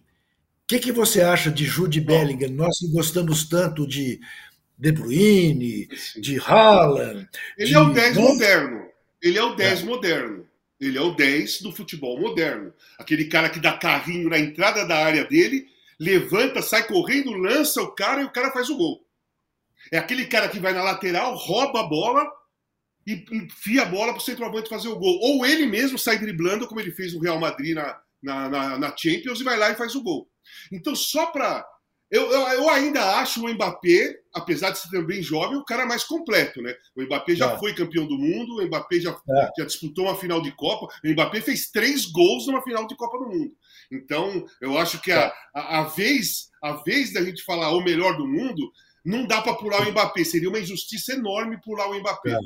[0.67, 2.51] que, que você acha de Jude Bellingham?
[2.51, 4.21] Nós gostamos tanto de
[4.79, 7.29] De Bruyne, de Haaland.
[7.57, 7.75] Ele de...
[7.75, 8.87] é o 10 moderno.
[9.23, 9.85] Ele é o 10 é.
[9.85, 10.49] moderno.
[10.81, 12.73] Ele é o 10 do futebol moderno.
[12.99, 15.67] Aquele cara que dá carrinho na entrada da área dele,
[15.99, 19.05] levanta, sai correndo, lança o cara e o cara faz o gol.
[19.93, 22.27] É aquele cara que vai na lateral, rouba a bola
[23.07, 25.19] e enfia a bola para o centroavante fazer o gol.
[25.21, 28.97] Ou ele mesmo sai driblando, como ele fez no Real Madrid na, na, na, na
[28.97, 30.29] Champions, e vai lá e faz o gol.
[30.73, 31.65] Então, só para
[32.11, 36.05] eu, eu, eu, ainda acho o Mbappé, apesar de ser também jovem, o cara mais
[36.05, 36.73] completo, né?
[36.95, 37.59] O Mbappé já é.
[37.59, 39.49] foi campeão do mundo, o Mbappé já, é.
[39.59, 43.19] já disputou uma final de Copa, o Mbappé fez três gols numa final de Copa
[43.19, 43.53] do Mundo.
[43.91, 45.33] Então, eu acho que a, é.
[45.55, 48.73] a, a vez a vez da gente falar o melhor do mundo,
[49.05, 50.25] não dá para pular o Mbappé.
[50.25, 52.39] Seria uma injustiça enorme pular o Mbappé.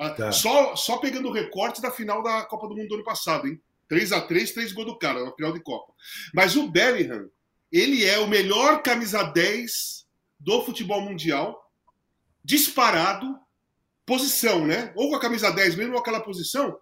[0.00, 0.08] É.
[0.10, 0.32] Tá.
[0.32, 3.60] Só, só pegando o recorte da final da Copa do Mundo do ano passado, hein?
[3.92, 5.92] 3 a 3 três gols do cara na final de Copa.
[6.32, 7.28] Mas o Bellingham,
[7.70, 10.06] ele é o melhor camisa 10
[10.40, 11.70] do futebol mundial,
[12.42, 13.38] disparado,
[14.06, 14.94] posição, né?
[14.96, 16.74] Ou com a camisa 10 mesmo, ou aquela posição,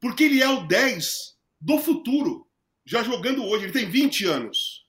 [0.00, 2.46] porque ele é o 10 do futuro,
[2.86, 3.64] já jogando hoje.
[3.64, 4.86] Ele tem 20 anos.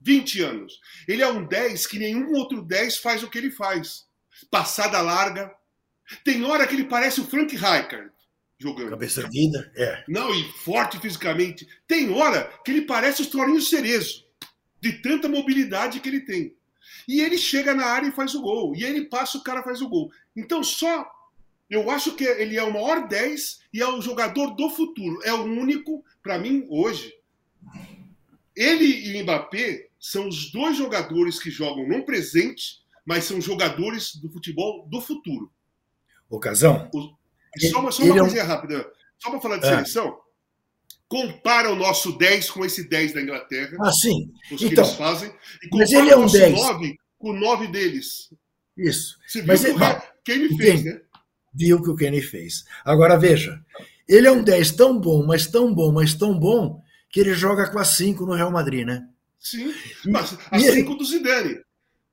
[0.00, 0.80] 20 anos.
[1.06, 4.06] Ele é um 10 que nenhum outro 10 faz o que ele faz.
[4.50, 5.54] Passada larga.
[6.24, 8.15] Tem hora que ele parece o Frank Rijkaard
[8.58, 8.90] jogando.
[8.90, 10.04] Cabeça vida, é.
[10.08, 11.66] Não, e forte fisicamente.
[11.86, 14.24] Tem hora que ele parece o Florinho Cerezo
[14.80, 16.54] de tanta mobilidade que ele tem.
[17.08, 18.74] E ele chega na área e faz o gol.
[18.74, 20.10] E ele passa, o cara faz o gol.
[20.34, 21.12] Então, só.
[21.68, 25.18] Eu acho que ele é o maior 10 e é o jogador do futuro.
[25.24, 27.12] É o único, para mim, hoje.
[28.54, 34.30] Ele e Mbappé são os dois jogadores que jogam no presente, mas são jogadores do
[34.30, 35.50] futebol do futuro.
[36.30, 36.88] Ocasão.
[36.94, 37.12] O...
[37.58, 38.48] Só uma, só uma coisinha é um...
[38.48, 38.86] rápida.
[39.18, 39.70] Só para falar de é.
[39.70, 40.18] seleção
[41.08, 43.76] compara o nosso 10 com esse 10 da Inglaterra.
[43.80, 44.32] Ah, sim.
[44.50, 45.32] Os então, que eles fazem.
[45.62, 46.52] E compara mas ele é um o nosso 10.
[46.52, 48.28] 9 com o 9 deles.
[48.76, 49.16] Isso.
[49.26, 51.00] Você viu mas o que Kenny fez, né?
[51.54, 52.64] Viu o que o Kenny fez.
[52.84, 53.58] Agora, veja.
[54.08, 57.70] Ele é um 10 tão bom, mas tão bom, mas tão bom, que ele joga
[57.70, 59.02] com a 5 no Real Madrid, né?
[59.40, 59.72] Sim.
[60.06, 61.60] Mas a 5 do Zidane.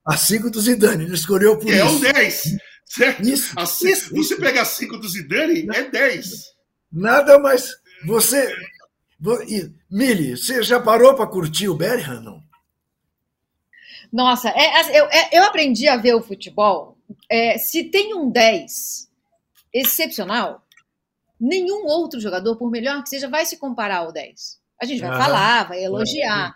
[0.06, 1.04] A 5 do Zidane.
[1.04, 1.82] Ele escolheu por que isso.
[1.82, 2.44] É um 10.
[2.86, 3.24] Certo?
[3.24, 6.54] Isso, cinco, isso, você pega a 5 do Zidane, é 10.
[6.92, 7.76] Nada mais.
[8.06, 8.56] Você,
[9.90, 12.44] Mili, você já parou para curtir o Bellingham, não?
[14.12, 16.98] Nossa, é, eu, é, eu aprendi a ver o futebol.
[17.28, 19.10] É, se tem um 10
[19.74, 20.64] excepcional,
[21.40, 24.62] nenhum outro jogador, por melhor que seja, vai se comparar ao 10.
[24.80, 26.56] A gente vai ah, falar, vai elogiar.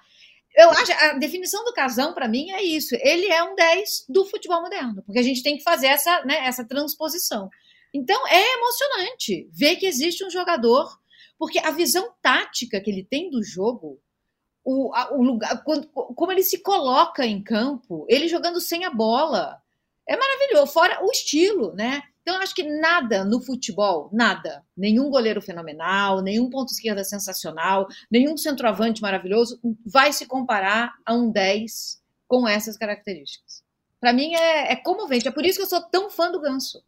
[0.58, 2.96] Eu acho a definição do casão para mim é isso.
[3.00, 6.48] Ele é um 10 do futebol moderno, porque a gente tem que fazer essa, né,
[6.48, 7.48] essa transposição.
[7.94, 11.00] Então é emocionante ver que existe um jogador
[11.38, 14.00] porque a visão tática que ele tem do jogo,
[14.64, 18.90] o, a, o lugar, quando, como ele se coloca em campo, ele jogando sem a
[18.90, 19.62] bola,
[20.08, 20.74] é maravilhoso.
[20.74, 22.02] Fora o estilo, né?
[22.28, 27.88] Então, eu acho que nada no futebol, nada, nenhum goleiro fenomenal, nenhum ponto esquerda sensacional,
[28.12, 33.64] nenhum centroavante maravilhoso vai se comparar a um 10 com essas características.
[33.98, 36.84] Para mim é, é comovente, é por isso que eu sou tão fã do Ganso.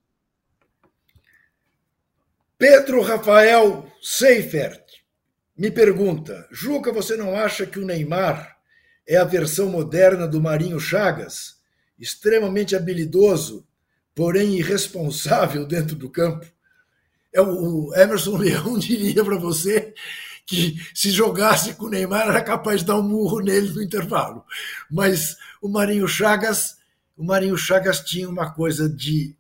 [2.58, 4.84] Pedro Rafael Seifert
[5.56, 8.58] me pergunta: Juca, você não acha que o Neymar
[9.08, 11.62] é a versão moderna do Marinho Chagas?
[11.98, 13.69] Extremamente habilidoso,
[14.20, 16.46] porém irresponsável dentro do campo?
[17.32, 19.94] É o Emerson Leão diria para você
[20.46, 24.44] que se jogasse com o Neymar era capaz de dar um murro nele no intervalo.
[24.92, 26.80] Mas o Marinho Chagas,
[27.16, 29.38] o Marinho Chagas tinha uma coisa de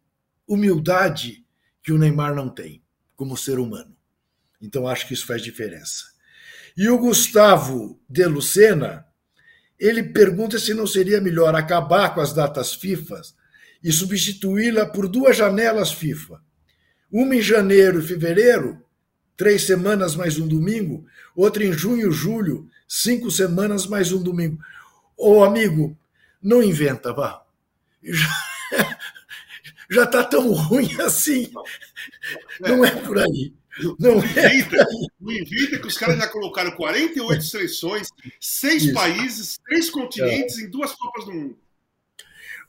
[0.47, 1.45] humildade
[1.83, 2.81] que o Neymar não tem
[3.17, 3.93] como ser humano.
[4.61, 6.05] Então acho que isso faz diferença.
[6.77, 9.05] E o Gustavo de Lucena,
[9.77, 13.19] ele pergunta se não seria melhor acabar com as datas FIFA
[13.83, 16.41] e substituí-la por duas janelas FIFA.
[17.11, 18.83] Uma em janeiro e fevereiro,
[19.35, 24.59] três semanas mais um domingo, outra em junho e julho, cinco semanas mais um domingo.
[25.17, 25.97] Ô amigo,
[26.41, 27.43] não inventa, vá.
[29.89, 31.51] já está tão ruim assim.
[32.59, 33.53] Não é por aí.
[33.97, 35.09] Não é.
[35.19, 38.93] O Invita que os caras já colocaram 48 seleções, seis Isso.
[38.93, 40.63] países, três continentes é.
[40.63, 41.57] em duas Copas do Mundo.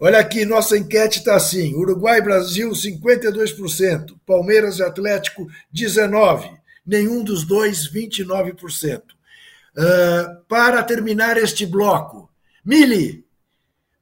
[0.00, 7.22] Olha aqui, nossa enquete está assim: Uruguai e Brasil, 52%, Palmeiras e Atlético, 19%, nenhum
[7.22, 9.02] dos dois, 29%.
[9.02, 12.28] Uh, para terminar este bloco,
[12.64, 13.24] Mili,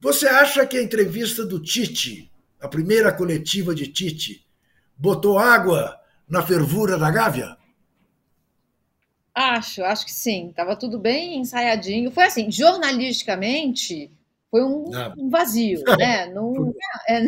[0.01, 2.29] você acha que a entrevista do Tite
[2.59, 4.45] a primeira coletiva de Tite,
[4.97, 5.97] botou água
[6.27, 7.57] na fervura da Gávea?
[9.33, 10.49] Acho, acho que sim.
[10.49, 12.11] Estava tudo bem ensaiadinho.
[12.11, 14.11] Foi assim, jornalisticamente,
[14.49, 14.85] foi um,
[15.17, 16.27] um vazio, né?
[16.27, 16.73] Não,
[17.07, 17.25] é,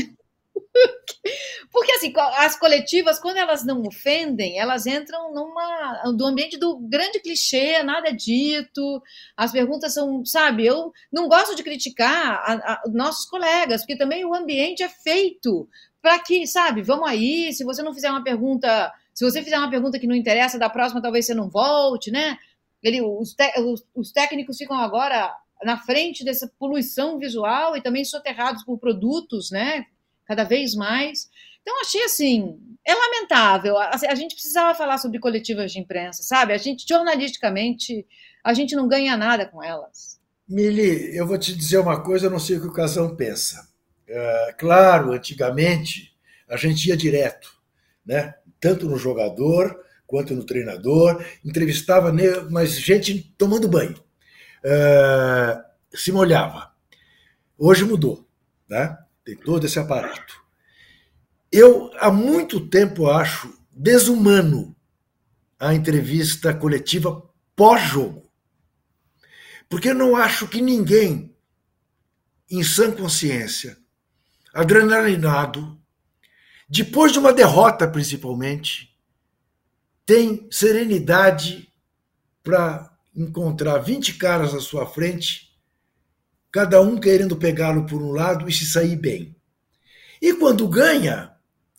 [1.71, 7.19] Porque assim, as coletivas, quando elas não ofendem, elas entram numa do ambiente do grande
[7.19, 9.01] clichê, nada é dito,
[9.35, 14.25] as perguntas são, sabe, eu não gosto de criticar a, a, nossos colegas, porque também
[14.25, 15.67] o ambiente é feito
[16.01, 19.69] para que, sabe, vamos aí, se você não fizer uma pergunta, se você fizer uma
[19.69, 22.37] pergunta que não interessa, da próxima talvez você não volte, né?
[22.81, 25.31] Ele, os, te, os, os técnicos ficam agora
[25.63, 29.85] na frente dessa poluição visual e também soterrados por produtos, né?
[30.25, 31.29] Cada vez mais.
[31.61, 33.77] Então, achei assim, é lamentável.
[33.77, 36.53] A, a, gente precisava falar sobre coletivas de imprensa, sabe?
[36.53, 38.05] A gente, jornalisticamente,
[38.43, 40.19] a gente não ganha nada com elas.
[40.47, 43.69] Mili, eu vou te dizer uma coisa, eu não sei o que o Casão pensa.
[44.07, 46.13] É, claro, antigamente,
[46.49, 47.53] a gente ia direto,
[48.05, 48.33] né?
[48.59, 49.79] Tanto no jogador
[50.11, 52.13] quanto no treinador, entrevistava,
[52.49, 53.95] mas gente tomando banho.
[54.63, 56.71] É, se molhava.
[57.57, 58.27] Hoje mudou,
[58.69, 58.97] né?
[59.23, 60.41] Tem todo esse aparato.
[61.51, 64.75] Eu, há muito tempo, acho desumano
[65.59, 68.31] a entrevista coletiva pós-jogo.
[69.69, 71.35] Porque eu não acho que ninguém,
[72.49, 73.77] em sã consciência,
[74.53, 75.79] adrenalinado,
[76.67, 78.97] depois de uma derrota principalmente,
[80.05, 81.71] tem serenidade
[82.43, 85.51] para encontrar 20 caras à sua frente,
[86.51, 89.35] cada um querendo pegá-lo por um lado e se sair bem.
[90.21, 91.31] E quando ganha,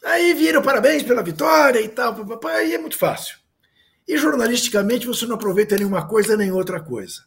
[0.05, 2.17] Aí viram parabéns pela vitória e tal,
[2.47, 3.37] aí é muito fácil.
[4.07, 7.23] E jornalisticamente você não aproveita nenhuma coisa nem outra coisa.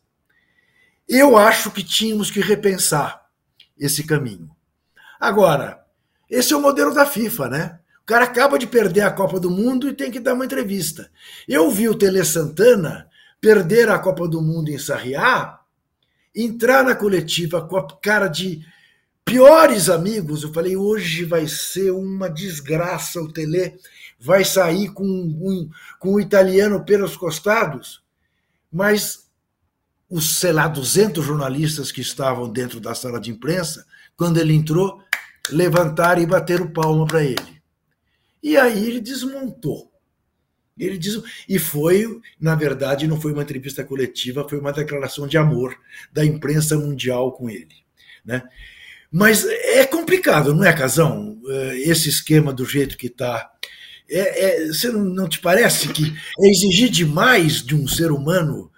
[1.08, 3.26] Eu acho que tínhamos que repensar
[3.78, 4.50] esse caminho.
[5.20, 5.86] Agora,
[6.30, 7.80] esse é o modelo da FIFA, né?
[8.02, 11.10] O cara acaba de perder a Copa do Mundo e tem que dar uma entrevista.
[11.48, 13.10] Eu vi o Tele Santana
[13.46, 15.60] perder a Copa do Mundo em Sarriá,
[16.36, 18.66] entrar na coletiva com a cara de
[19.24, 20.42] piores amigos.
[20.42, 23.78] Eu falei, hoje vai ser uma desgraça o Tele,
[24.20, 25.70] vai sair com um,
[26.00, 28.02] com um italiano pelos costados.
[28.74, 29.28] Mas
[30.10, 33.86] os, sei lá, 200 jornalistas que estavam dentro da sala de imprensa,
[34.18, 35.00] quando ele entrou,
[35.52, 37.62] levantaram e bateram palma para ele.
[38.42, 39.95] E aí ele desmontou.
[40.78, 45.38] Ele diz, e foi, na verdade, não foi uma entrevista coletiva, foi uma declaração de
[45.38, 45.78] amor
[46.12, 47.76] da imprensa mundial com ele.
[48.26, 48.44] Né?
[49.10, 51.40] Mas é complicado, não é, Casão?
[51.48, 53.50] Eh, esse esquema do jeito que está.
[54.10, 58.72] É, é, você não te parece que é exigir demais de um ser humano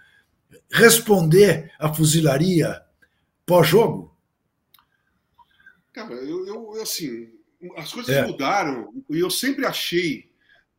[0.71, 2.81] responder à fuzilaria
[3.45, 4.15] pós-jogo?
[5.91, 7.29] Cara, eu, eu, assim,
[7.75, 8.25] as coisas é.
[8.25, 10.26] mudaram e eu sempre achei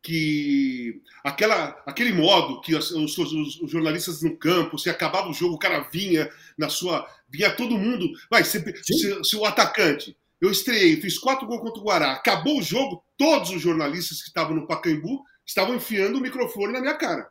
[0.01, 5.55] que aquela, aquele modo que os, os, os, jornalistas no campo, se acabava o jogo,
[5.55, 7.07] o cara vinha na sua.
[7.27, 8.09] vinha todo mundo.
[8.29, 10.17] Vai, se, se, se, o atacante.
[10.39, 14.29] Eu estreiei, fiz quatro gols contra o Guará, acabou o jogo, todos os jornalistas que
[14.29, 17.29] estavam no Pacaembu estavam enfiando o microfone na minha cara,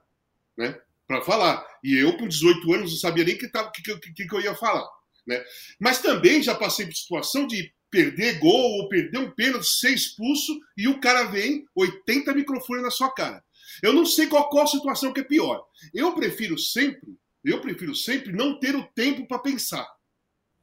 [0.56, 0.78] né?
[1.06, 1.66] Para falar.
[1.82, 4.54] E eu, com 18 anos, não sabia nem o que, que, que, que eu ia
[4.54, 4.86] falar.
[5.26, 5.42] Né?
[5.80, 10.58] Mas também já passei por situação de perder gol ou perder um pênalti, ser expulso
[10.76, 13.42] e o cara vem 80 microfones na sua cara.
[13.82, 15.64] Eu não sei qual, qual situação que é pior.
[15.94, 19.86] Eu prefiro sempre, eu prefiro sempre não ter o tempo para pensar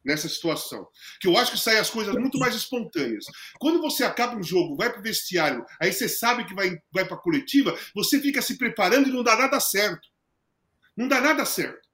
[0.03, 0.87] nessa situação.
[1.19, 3.25] Que eu acho que saem as coisas muito mais espontâneas.
[3.59, 7.05] Quando você acaba um jogo, vai para o vestiário, aí você sabe que vai, vai
[7.05, 10.07] para a coletiva, você fica se preparando e não dá nada certo.
[10.95, 11.84] Não dá nada certo.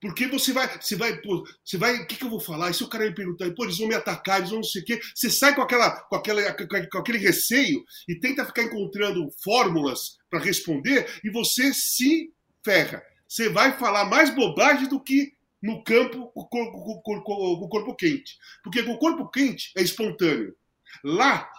[0.00, 2.70] Porque você vai, você vai, pô, você vai, o que, que eu vou falar?
[2.70, 4.82] E se o cara me perguntar, pô, eles vão me atacar, eles vão não sei
[4.82, 9.28] o quê, você sai com, aquela, com, aquela, com aquele receio e tenta ficar encontrando
[9.42, 12.32] fórmulas para responder e você se
[12.64, 13.02] ferra.
[13.26, 18.38] Você vai falar mais bobagem do que no campo com o corpo, o corpo quente.
[18.62, 20.54] Porque o corpo quente é espontâneo.
[21.02, 21.50] Lá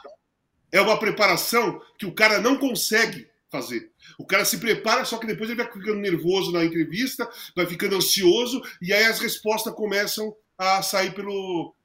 [0.71, 3.91] é uma preparação que o cara não consegue fazer.
[4.17, 7.95] O cara se prepara, só que depois ele vai ficando nervoso na entrevista, vai ficando
[7.95, 11.75] ansioso, e aí as respostas começam a sair pelo,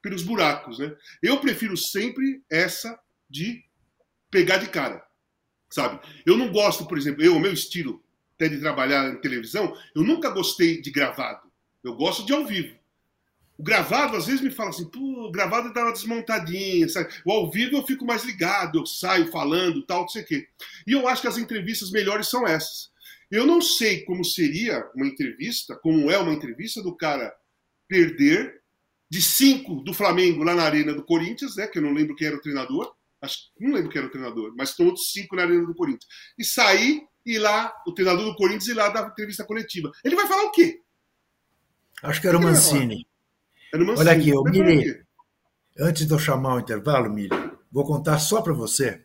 [0.00, 0.78] pelos buracos.
[0.78, 0.94] Né?
[1.22, 2.98] Eu prefiro sempre essa
[3.28, 3.64] de
[4.30, 5.02] pegar de cara.
[5.70, 6.00] Sabe?
[6.26, 8.02] Eu não gosto, por exemplo, eu, o meu estilo
[8.34, 11.50] até de trabalhar em televisão, eu nunca gostei de gravado.
[11.82, 12.76] Eu gosto de ao vivo.
[13.58, 17.12] O gravado, às vezes, me fala assim, pô, o gravado dá uma desmontadinha, sabe?
[17.24, 20.48] O ao vivo eu fico mais ligado, eu saio falando, tal, não sei o quê.
[20.86, 22.90] E eu acho que as entrevistas melhores são essas.
[23.30, 27.34] Eu não sei como seria uma entrevista, como é uma entrevista do cara
[27.88, 28.60] perder
[29.08, 31.66] de cinco do Flamengo lá na arena do Corinthians, né?
[31.66, 32.94] Que eu não lembro quem era o treinador.
[33.20, 36.06] Acho, não lembro quem era o treinador, mas todos cinco na arena do Corinthians.
[36.38, 39.92] E sair e lá, o treinador do Corinthians ir lá dar entrevista coletiva.
[40.04, 40.80] Ele vai falar o quê?
[42.02, 43.06] Acho que era o Mancini.
[43.74, 45.02] Olha aqui, o Mili,
[45.78, 47.30] antes de eu chamar o intervalo, Mili,
[47.70, 49.00] vou contar só para você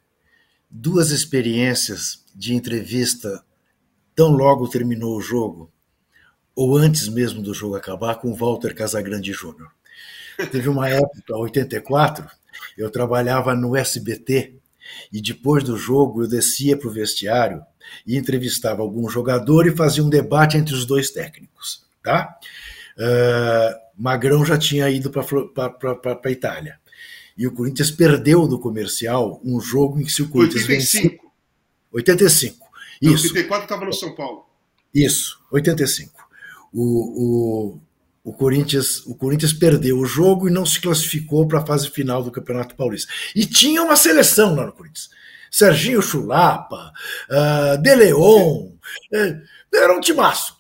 [0.69, 3.43] duas experiências de entrevista
[4.13, 5.71] tão logo terminou o jogo,
[6.53, 9.71] ou antes mesmo do jogo acabar, com Walter Casagrande Júnior.
[10.51, 12.27] Teve uma época, 84,
[12.77, 14.55] eu trabalhava no SBT
[15.13, 17.63] e depois do jogo eu descia para o vestiário
[18.05, 21.85] e entrevistava algum jogador e fazia um debate entre os dois técnicos.
[22.03, 22.37] Tá?
[22.97, 25.23] Uh, Magrão já tinha ido para
[26.23, 26.79] a Itália.
[27.37, 31.31] E o Corinthians perdeu no comercial um jogo em que se o Corinthians 85.
[31.91, 32.67] 85.
[33.01, 33.27] Isso.
[33.27, 34.45] 84 estava no São Paulo.
[34.93, 36.27] Isso, 85.
[36.73, 36.81] O,
[37.73, 37.81] o,
[38.23, 42.23] o, Corinthians, o Corinthians perdeu o jogo e não se classificou para a fase final
[42.23, 43.11] do Campeonato Paulista.
[43.35, 45.09] E tinha uma seleção lá no Corinthians.
[45.51, 46.91] Serginho Chulapa,
[47.29, 49.41] uh, De Leon, uh,
[49.73, 50.57] era um timaço.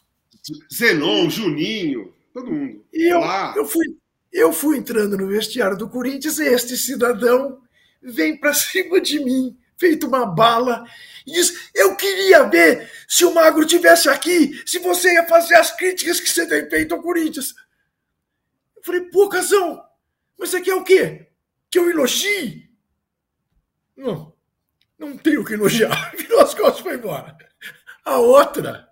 [0.73, 2.85] Zenon, Juninho, todo mundo.
[2.93, 3.19] E eu,
[3.55, 3.97] eu, fui,
[4.31, 7.61] eu fui entrando no vestiário do Corinthians e este cidadão
[8.01, 10.85] vem para cima de mim, feito uma bala,
[11.25, 15.75] e diz: Eu queria ver se o Magro tivesse aqui, se você ia fazer as
[15.75, 17.55] críticas que você tem feito ao Corinthians.
[18.75, 19.83] Eu falei: Pô, Casão,
[20.37, 21.27] mas você quer o quê?
[21.71, 22.69] Que eu elogie?
[23.95, 24.31] Não,
[24.97, 26.11] não tenho que elogiar.
[26.15, 27.35] Virou as costas e foi embora.
[28.05, 28.87] A outra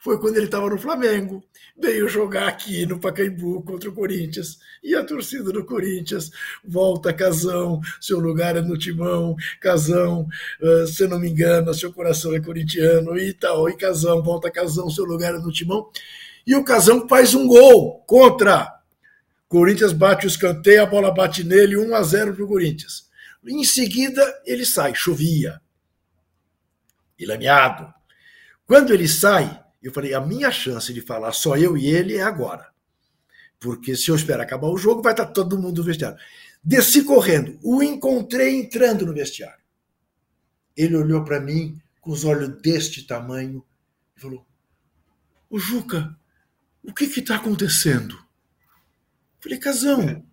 [0.00, 1.44] foi quando ele estava no Flamengo
[1.78, 4.58] veio jogar aqui no Pacaembu contra o Corinthians.
[4.82, 6.30] E a torcida do Corinthians
[6.64, 10.26] volta Casão, seu lugar é no timão, Casão,
[10.60, 14.88] uh, se não me engano, seu coração é corintiano e tal, e Casão, volta Casão,
[14.88, 15.90] seu lugar é no timão.
[16.46, 18.74] E o Casão faz um gol contra.
[19.48, 23.06] Corinthians bate o escanteio, a bola bate nele, 1 a 0 para o Corinthians.
[23.46, 25.60] Em seguida, ele sai, chovia,
[27.18, 27.92] e lameado.
[28.66, 32.22] Quando ele sai, eu falei, a minha chance de falar só eu e ele é
[32.22, 32.70] agora.
[33.58, 36.18] Porque se eu esperar acabar o jogo, vai estar todo mundo no vestiário.
[36.62, 39.64] Desci correndo, o encontrei entrando no vestiário.
[40.76, 43.64] Ele olhou para mim com os olhos deste tamanho
[44.16, 44.46] e falou:
[45.48, 46.16] O Juca,
[46.82, 48.26] o que está acontecendo?
[49.40, 50.26] falei, Casão,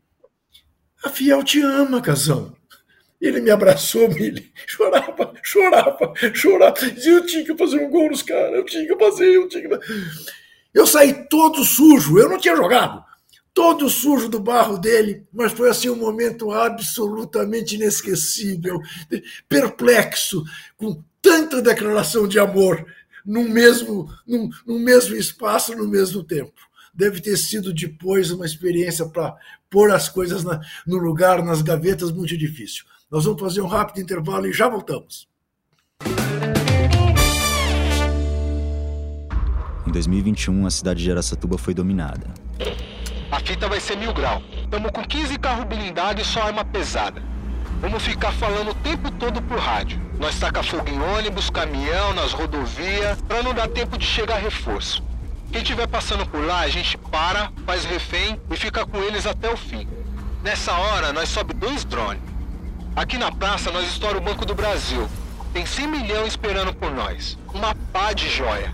[1.03, 2.55] a Fiel te ama, Casão.
[3.23, 6.91] Ele me abraçou, me chorava, chorava, chorava.
[6.91, 9.69] Dizia, eu tinha que fazer um gol nos caras, eu tinha que fazer, eu tinha
[9.69, 9.79] que
[10.73, 13.01] Eu saí todo sujo, eu não tinha jogado.
[13.53, 18.81] Todo sujo do barro dele, mas foi assim um momento absolutamente inesquecível,
[19.47, 20.43] perplexo,
[20.75, 22.85] com tanta declaração de amor
[23.25, 26.59] no mesmo, num, no mesmo espaço, no mesmo tempo.
[26.93, 29.33] Deve ter sido depois uma experiência para
[29.69, 32.83] pôr as coisas na, no lugar, nas gavetas, muito difícil.
[33.13, 35.27] Nós vamos fazer um rápido intervalo e já voltamos.
[39.85, 42.33] Em 2021, a cidade de Aracatuba foi dominada.
[43.31, 44.41] A fita vai ser mil grau.
[44.63, 47.21] Estamos com 15 carros blindados e só arma pesada.
[47.79, 50.01] Vamos ficar falando o tempo todo por rádio.
[50.19, 55.03] Nós taca fogo em ônibus, caminhão, nas rodovias, para não dar tempo de chegar reforço.
[55.51, 59.53] Quem estiver passando por lá, a gente para, faz refém e fica com eles até
[59.53, 59.87] o fim.
[60.41, 62.32] Nessa hora, nós sobe dois drones.
[62.95, 65.09] Aqui na praça nós estoura o Banco do Brasil.
[65.51, 67.39] Tem 100 milhões esperando por nós.
[67.51, 68.71] Uma pá de joia.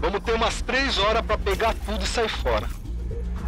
[0.00, 2.66] Vamos ter umas 3 horas para pegar tudo e sair fora.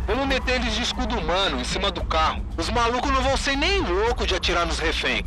[0.06, 2.44] Vamos meter eles de escudo humano em cima do carro.
[2.58, 5.24] Os malucos não vão ser nem loucos de atirar nos reféns.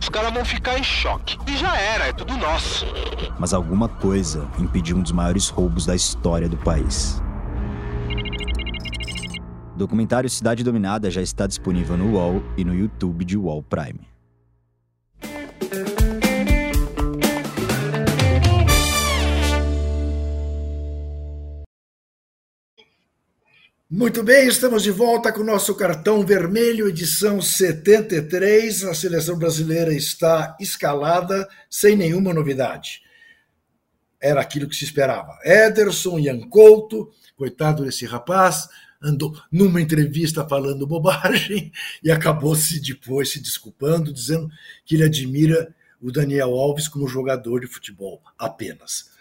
[0.00, 1.36] Os caras vão ficar em choque.
[1.46, 2.86] E já era, é tudo nosso.
[3.38, 7.22] Mas alguma coisa impediu um dos maiores roubos da história do país.
[9.74, 14.11] O documentário Cidade Dominada já está disponível no UOL e no YouTube de UOL Prime.
[23.94, 28.84] Muito bem, estamos de volta com o nosso cartão vermelho, edição 73.
[28.84, 33.02] A seleção brasileira está escalada sem nenhuma novidade.
[34.18, 35.38] Era aquilo que se esperava.
[35.44, 38.66] Ederson, Ian Couto, coitado desse rapaz,
[39.02, 41.70] andou numa entrevista falando bobagem
[42.02, 44.48] e acabou se depois se desculpando, dizendo
[44.86, 49.11] que ele admira o Daniel Alves como jogador de futebol apenas.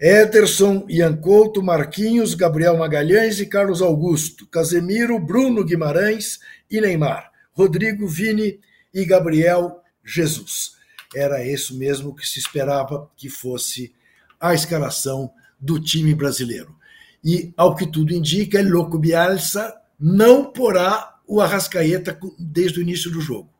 [0.00, 6.40] Ederson, Ian Couto, Marquinhos, Gabriel Magalhães e Carlos Augusto, Casemiro, Bruno Guimarães
[6.70, 8.58] e Neymar, Rodrigo Vini
[8.94, 10.72] e Gabriel Jesus.
[11.14, 13.92] Era isso mesmo que se esperava que fosse
[14.40, 15.30] a escalação
[15.60, 16.74] do time brasileiro.
[17.22, 23.20] E, ao que tudo indica, Loco Bielsa não porá o Arrascaeta desde o início do
[23.20, 23.50] jogo.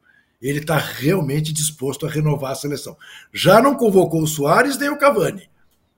[0.40, 2.96] Ele está realmente disposto a renovar a seleção.
[3.30, 5.50] Já não convocou o Soares nem o Cavani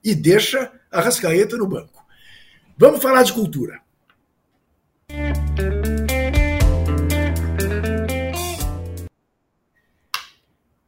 [0.05, 2.05] e deixa a Rascaeta no banco.
[2.77, 3.81] Vamos falar de cultura.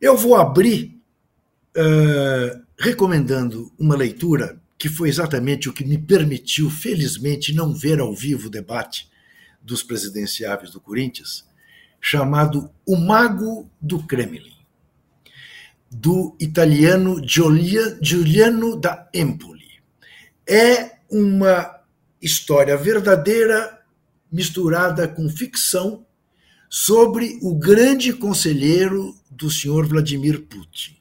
[0.01, 1.01] Eu vou abrir
[1.77, 8.15] uh, recomendando uma leitura que foi exatamente o que me permitiu, felizmente, não ver ao
[8.15, 9.09] vivo o debate
[9.63, 11.49] dos presidenciáveis do Corinthians,
[12.01, 14.54] chamado O Mago do Kremlin,
[15.95, 19.81] do italiano Giuliano da Empoli.
[20.47, 21.81] É uma
[22.21, 23.81] história verdadeira
[24.31, 26.05] misturada com ficção
[26.69, 30.97] sobre o grande conselheiro do senhor Vladimir Putin.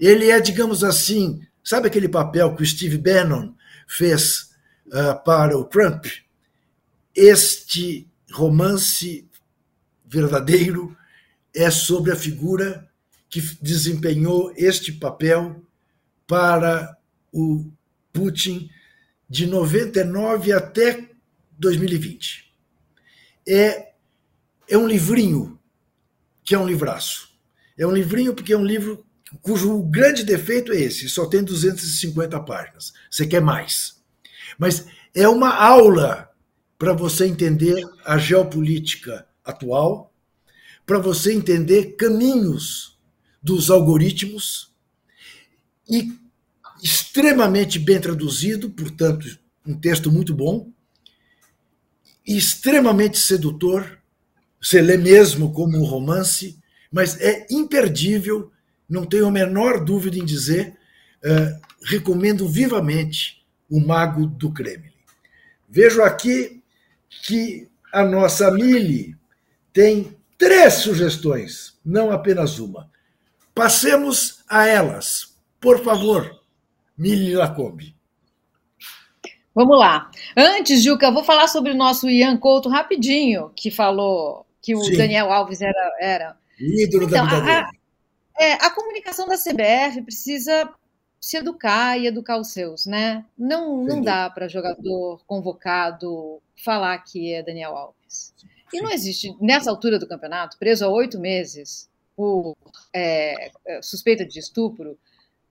[0.00, 3.54] Ele é, digamos assim, sabe aquele papel que o Steve Bannon
[3.86, 4.50] fez
[4.86, 6.06] uh, para o Trump?
[7.14, 9.28] Este romance
[10.04, 10.96] verdadeiro
[11.54, 12.87] é sobre a figura
[13.28, 15.62] que desempenhou este papel
[16.26, 16.96] para
[17.32, 17.70] o
[18.12, 18.70] Putin
[19.28, 21.08] de 99 até
[21.58, 22.52] 2020.
[23.46, 23.92] É,
[24.68, 25.58] é um livrinho
[26.42, 27.28] que é um livraço.
[27.76, 29.04] É um livrinho porque é um livro
[29.42, 32.92] cujo grande defeito é esse, só tem 250 páginas.
[33.10, 34.02] Você quer mais.
[34.58, 36.30] Mas é uma aula
[36.78, 40.12] para você entender a geopolítica atual,
[40.86, 42.97] para você entender caminhos
[43.48, 44.70] dos algoritmos
[45.88, 46.12] e
[46.82, 49.26] extremamente bem traduzido, portanto,
[49.66, 50.70] um texto muito bom,
[52.26, 53.98] extremamente sedutor,
[54.60, 56.58] você lê mesmo como um romance,
[56.92, 58.52] mas é imperdível,
[58.86, 60.76] não tenho a menor dúvida em dizer,
[61.24, 64.92] uh, recomendo vivamente O Mago do Kremlin.
[65.66, 66.62] Vejo aqui
[67.24, 69.16] que a nossa Mili
[69.72, 72.90] tem três sugestões, não apenas uma.
[73.58, 75.36] Passemos a elas.
[75.60, 76.30] Por favor,
[76.96, 77.92] Mili Lacombe.
[79.52, 80.08] Vamos lá.
[80.36, 84.96] Antes, Juca, vou falar sobre o nosso Ian Couto rapidinho, que falou que o Sim.
[84.96, 85.96] Daniel Alves era.
[86.00, 86.36] era.
[86.56, 87.68] Ídolo então, da vida
[88.38, 90.72] a, é, a comunicação da CBF precisa
[91.20, 93.24] se educar e educar os seus, né?
[93.36, 98.32] Não, não dá para jogador convocado falar que é Daniel Alves.
[98.72, 101.87] E não existe, nessa altura do campeonato, preso há oito meses
[102.18, 102.56] por
[102.92, 104.98] é, é suspeita de estupro,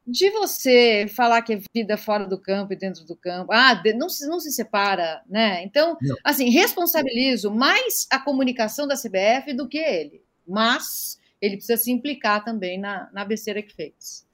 [0.05, 4.09] de você falar que é vida fora do campo e dentro do campo, ah, não
[4.09, 5.63] se, não se separa, né?
[5.63, 6.15] Então, não.
[6.25, 12.43] assim, responsabilizo mais a comunicação da CBF do que ele, mas ele precisa se implicar
[12.43, 14.27] também na, na besteira que fez.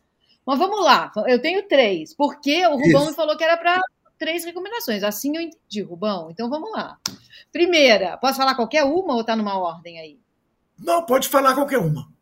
[0.43, 3.09] Mas vamos lá, eu tenho três, porque o Rubão Isso.
[3.11, 3.79] me falou que era para
[4.17, 6.97] três recomendações, assim eu entendi, Rubão, então vamos lá.
[7.51, 10.19] Primeira, posso falar qualquer uma ou está numa ordem aí?
[10.77, 12.12] Não, pode falar qualquer uma.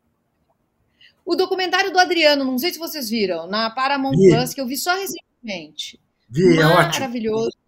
[1.26, 4.30] O documentário do Adriano, não sei se vocês viram, na Paramount vi.
[4.30, 6.00] Plus, que eu vi só recentemente.
[6.30, 7.58] Vi, é Maravilhoso.
[7.58, 7.62] É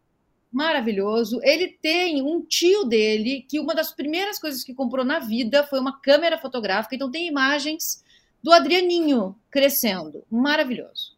[0.51, 1.39] maravilhoso.
[1.43, 5.80] Ele tem um tio dele que uma das primeiras coisas que comprou na vida foi
[5.80, 8.04] uma câmera fotográfica, então tem imagens
[8.41, 10.24] do Adrianinho crescendo.
[10.30, 11.14] Maravilhoso.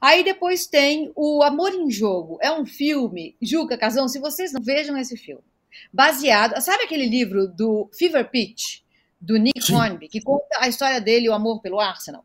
[0.00, 2.38] Aí depois tem o Amor em Jogo.
[2.42, 5.42] É um filme, Juca Casão, se vocês não vejam esse filme.
[5.92, 8.83] Baseado, sabe aquele livro do Fever Pitch?
[9.24, 9.74] Do Nick Sim.
[9.74, 12.24] Hornby, que conta a história dele, o amor pelo Arsenal.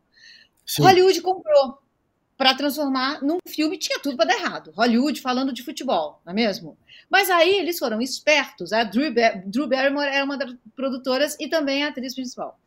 [0.66, 0.82] Sim.
[0.82, 1.78] Hollywood comprou
[2.36, 4.72] para transformar num filme, tinha tudo para dar errado.
[4.74, 6.76] Hollywood falando de futebol, não é mesmo?
[7.10, 8.72] Mas aí eles foram espertos.
[8.72, 9.12] A Drew,
[9.44, 12.58] Drew Barrymore era uma das produtoras e também a atriz principal.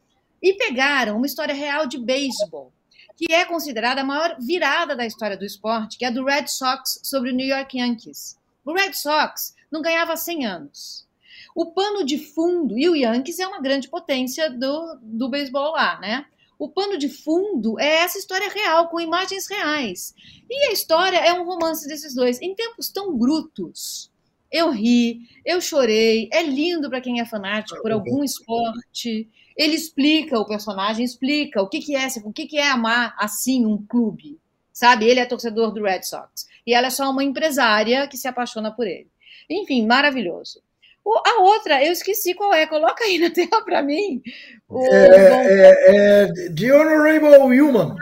[0.42, 2.74] E pegaram uma história real de beisebol,
[3.16, 6.48] que é considerada a maior virada da história do esporte, que é a do Red
[6.48, 8.38] Sox sobre o New York Yankees.
[8.66, 11.08] O Red Sox não ganhava 100 anos.
[11.56, 16.00] O pano de fundo, e o Yankees é uma grande potência do, do beisebol lá,
[16.00, 16.26] né?
[16.58, 20.14] O pano de fundo é essa história real, com imagens reais.
[20.50, 22.42] E a história é um romance desses dois.
[22.42, 24.12] Em tempos tão brutos,
[24.52, 26.30] eu ri, eu chorei.
[26.32, 29.28] É lindo para quem é fanático por algum esporte.
[29.58, 33.66] Ele explica o personagem, explica o que, que é, o que, que é amar assim
[33.66, 34.40] um clube.
[34.72, 35.06] Sabe?
[35.06, 36.48] Ele é torcedor do Red Sox.
[36.66, 39.10] E ela é só uma empresária que se apaixona por ele.
[39.50, 40.62] Enfim, maravilhoso.
[41.06, 42.66] A outra, eu esqueci qual é.
[42.66, 44.22] Coloca aí na tela para mim.
[44.70, 45.08] O, é,
[45.46, 47.96] é, é, The Honorable Human.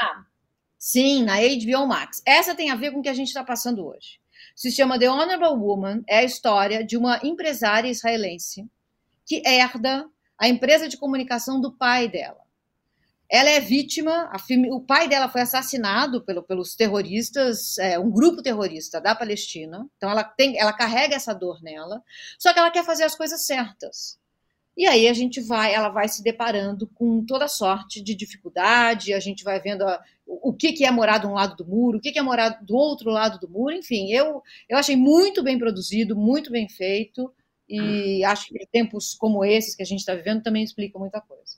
[0.00, 0.24] Ah,
[0.78, 2.22] sim, na HBO Max.
[2.24, 4.20] Essa tem a ver com o que a gente está passando hoje.
[4.54, 6.02] Se chama The Honorable Woman.
[6.08, 8.66] É a história de uma empresária israelense
[9.26, 10.08] que herda
[10.38, 12.47] a empresa de comunicação do pai dela.
[13.30, 14.30] Ela é vítima,
[14.70, 19.86] o pai dela foi assassinado pelo, pelos terroristas, é, um grupo terrorista da Palestina.
[19.96, 22.02] Então ela tem, ela carrega essa dor nela,
[22.38, 24.18] só que ela quer fazer as coisas certas.
[24.74, 29.20] E aí a gente vai, ela vai se deparando com toda sorte de dificuldade, a
[29.20, 31.98] gente vai vendo a, o, o que, que é morar de um lado do muro,
[31.98, 35.42] o que, que é morar do outro lado do muro, enfim, eu, eu achei muito
[35.42, 37.30] bem produzido, muito bem feito,
[37.68, 41.57] e acho que tempos como esses que a gente está vivendo também explicam muita coisa.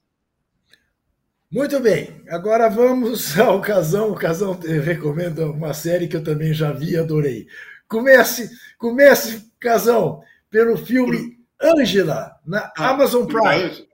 [1.53, 4.13] Muito bem, agora vamos ao Casão.
[4.13, 7.49] O Casão recomenda uma série que eu também já vi e adorei.
[7.89, 8.49] Comece,
[8.79, 13.89] comece, Casão, pelo filme Ângela, na ah, Amazon Prime.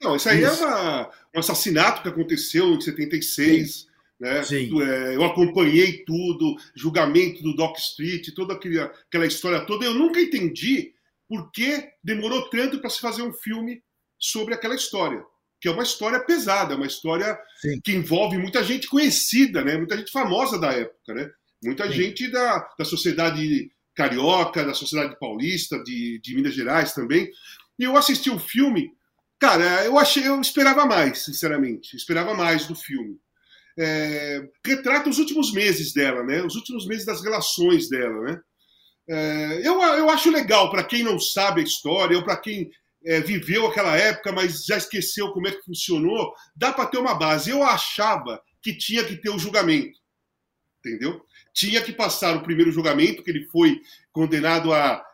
[0.00, 0.62] Não, isso aí é isso.
[0.62, 3.72] é uma, um assassinato que aconteceu em 76.
[3.72, 3.86] Sim.
[4.20, 4.44] Né?
[4.44, 4.82] Sim.
[4.82, 9.84] É, eu acompanhei tudo, julgamento do Doc Street, toda aquela, aquela história toda.
[9.84, 10.94] Eu nunca entendi
[11.28, 13.82] por que demorou tanto para se fazer um filme
[14.20, 15.24] sobre aquela história.
[15.62, 17.80] Que é uma história pesada, uma história Sim.
[17.82, 19.76] que envolve muita gente conhecida, né?
[19.76, 21.14] muita gente famosa da época.
[21.14, 21.30] Né?
[21.62, 21.92] Muita Sim.
[21.92, 27.30] gente da, da sociedade carioca, da sociedade paulista, de, de Minas Gerais também.
[27.78, 28.90] E eu assisti o filme,
[29.38, 33.18] cara, eu achei, eu esperava mais, sinceramente, esperava mais do filme
[33.78, 36.42] é, retrata os últimos meses dela, né?
[36.42, 38.40] Os últimos meses das relações dela, né?
[39.08, 42.70] É, eu, eu acho legal para quem não sabe a história ou para quem
[43.04, 47.14] é, viveu aquela época, mas já esqueceu como é que funcionou, dá para ter uma
[47.14, 47.50] base.
[47.50, 49.98] Eu achava que tinha que ter o julgamento,
[50.78, 51.24] entendeu?
[51.52, 53.80] Tinha que passar o primeiro julgamento, que ele foi
[54.12, 55.04] condenado a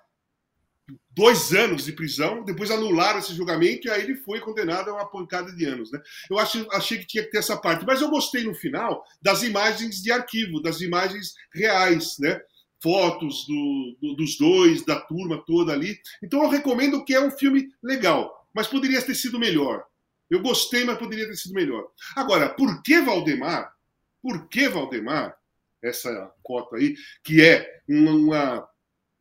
[1.11, 5.11] dois anos de prisão, depois anularam esse julgamento e aí ele foi condenado a uma
[5.11, 5.91] pancada de anos.
[5.91, 6.01] Né?
[6.31, 9.43] Eu acho, achei que tinha que ter essa parte, mas eu gostei no final das
[9.43, 12.41] imagens de arquivo, das imagens reais, né?
[12.83, 15.99] Fotos do, do, dos dois, da turma toda ali.
[16.23, 19.85] Então eu recomendo que é um filme legal, mas poderia ter sido melhor.
[20.31, 21.89] Eu gostei, mas poderia ter sido melhor.
[22.15, 23.75] Agora, por que Valdemar?
[24.23, 25.37] Por que Valdemar?
[25.83, 28.69] Essa cota aí, que é uma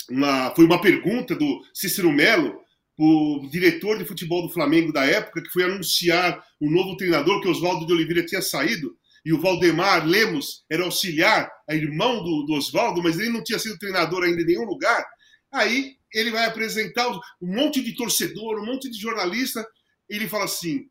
[0.10, 2.62] uma, foi uma pergunta do Cícero Melo,
[2.98, 7.48] o diretor de futebol do Flamengo da época, que foi anunciar o novo treinador, que
[7.48, 8.98] Oswaldo de Oliveira tinha saído,
[9.28, 13.78] e o Valdemar Lemos era auxiliar, irmão do, do Oswaldo, mas ele não tinha sido
[13.78, 15.06] treinador ainda em nenhum lugar.
[15.52, 19.68] Aí ele vai apresentar um monte de torcedor, um monte de jornalista,
[20.08, 20.88] ele fala assim: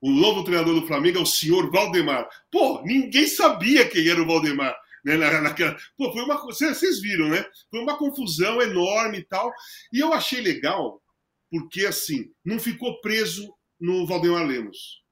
[0.00, 2.28] o novo treinador do Flamengo é o senhor Valdemar.
[2.50, 5.78] Pô, ninguém sabia quem era o Valdemar né, naquela...
[5.96, 6.42] Pô, foi uma...
[6.42, 7.46] Vocês viram, né?
[7.70, 9.52] Foi uma confusão enorme e tal.
[9.92, 11.00] E eu achei legal,
[11.48, 13.48] porque assim, não ficou preso
[13.80, 15.05] no Valdemar Lemos.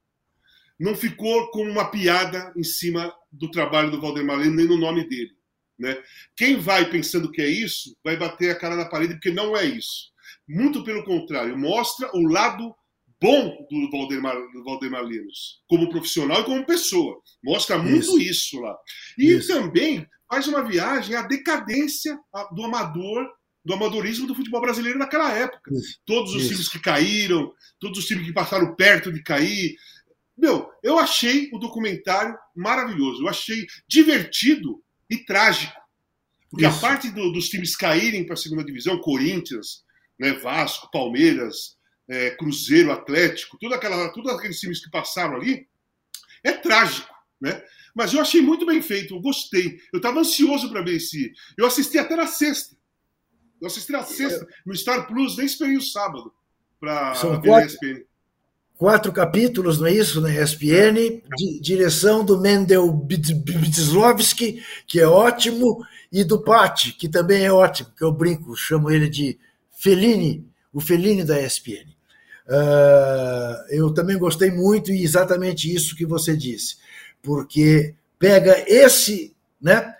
[0.78, 5.08] Não ficou como uma piada em cima do trabalho do Valdemar Lemos, nem no nome
[5.08, 5.30] dele.
[5.78, 5.96] Né?
[6.36, 9.64] Quem vai pensando que é isso, vai bater a cara na parede, porque não é
[9.64, 10.12] isso.
[10.48, 12.74] Muito pelo contrário, mostra o lado
[13.20, 17.16] bom do Valdemar, do Valdemar Lemos, como profissional e como pessoa.
[17.42, 18.76] Mostra muito isso, isso lá.
[19.18, 19.48] E isso.
[19.48, 22.18] também faz uma viagem à decadência
[22.54, 23.26] do amador,
[23.64, 25.72] do amadorismo do futebol brasileiro naquela época.
[25.72, 25.98] Isso.
[26.04, 27.50] Todos os times que caíram,
[27.80, 29.74] todos os times que passaram perto de cair.
[30.36, 33.22] Meu, eu achei o documentário maravilhoso.
[33.22, 35.74] Eu achei divertido e trágico.
[36.50, 39.84] Porque a parte do, dos times caírem para a segunda divisão, Corinthians,
[40.18, 41.76] né, Vasco, Palmeiras,
[42.08, 45.66] é, Cruzeiro, Atlético, tudo aquela, todos aqueles times que passaram ali,
[46.42, 47.62] é trágico, né?
[47.94, 49.78] Mas eu achei muito bem feito, eu gostei.
[49.92, 51.32] Eu estava ansioso para ver esse.
[51.56, 52.76] Eu assisti até na sexta.
[53.60, 56.34] Eu assisti na sexta, no Star Plus, nem esperei o sábado
[56.78, 58.04] para ver quatro, ESPN.
[58.76, 65.84] Quatro capítulos, não é isso, na ESPN, di, direção do Mendel Bidzlovski, que é ótimo,
[66.10, 69.38] e do Patti, que também é ótimo, que eu brinco, chamo ele de
[69.70, 71.94] Fellini, o Fellini da ESPN.
[72.46, 76.76] Uh, eu também gostei muito e exatamente isso que você disse,
[77.22, 79.94] porque pega esse, né,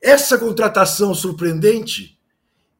[0.00, 2.18] essa contratação surpreendente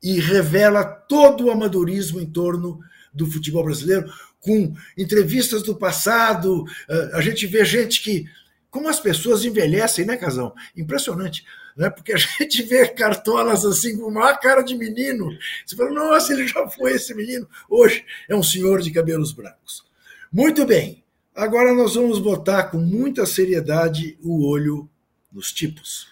[0.03, 2.81] e revela todo o amadorismo em torno
[3.13, 4.11] do futebol brasileiro,
[4.41, 6.63] com entrevistas do passado.
[6.63, 8.25] Uh, a gente vê gente que.
[8.71, 10.55] Como as pessoas envelhecem, né, Casão?
[10.77, 11.45] Impressionante
[11.77, 11.91] né?
[11.91, 15.31] porque a gente vê cartolas assim com uma cara de menino.
[15.65, 17.49] Você fala, nossa, ele já foi esse menino.
[17.69, 19.85] Hoje é um senhor de cabelos brancos.
[20.33, 21.03] Muito bem,
[21.35, 24.89] agora nós vamos botar com muita seriedade o olho
[25.33, 26.09] nos tipos.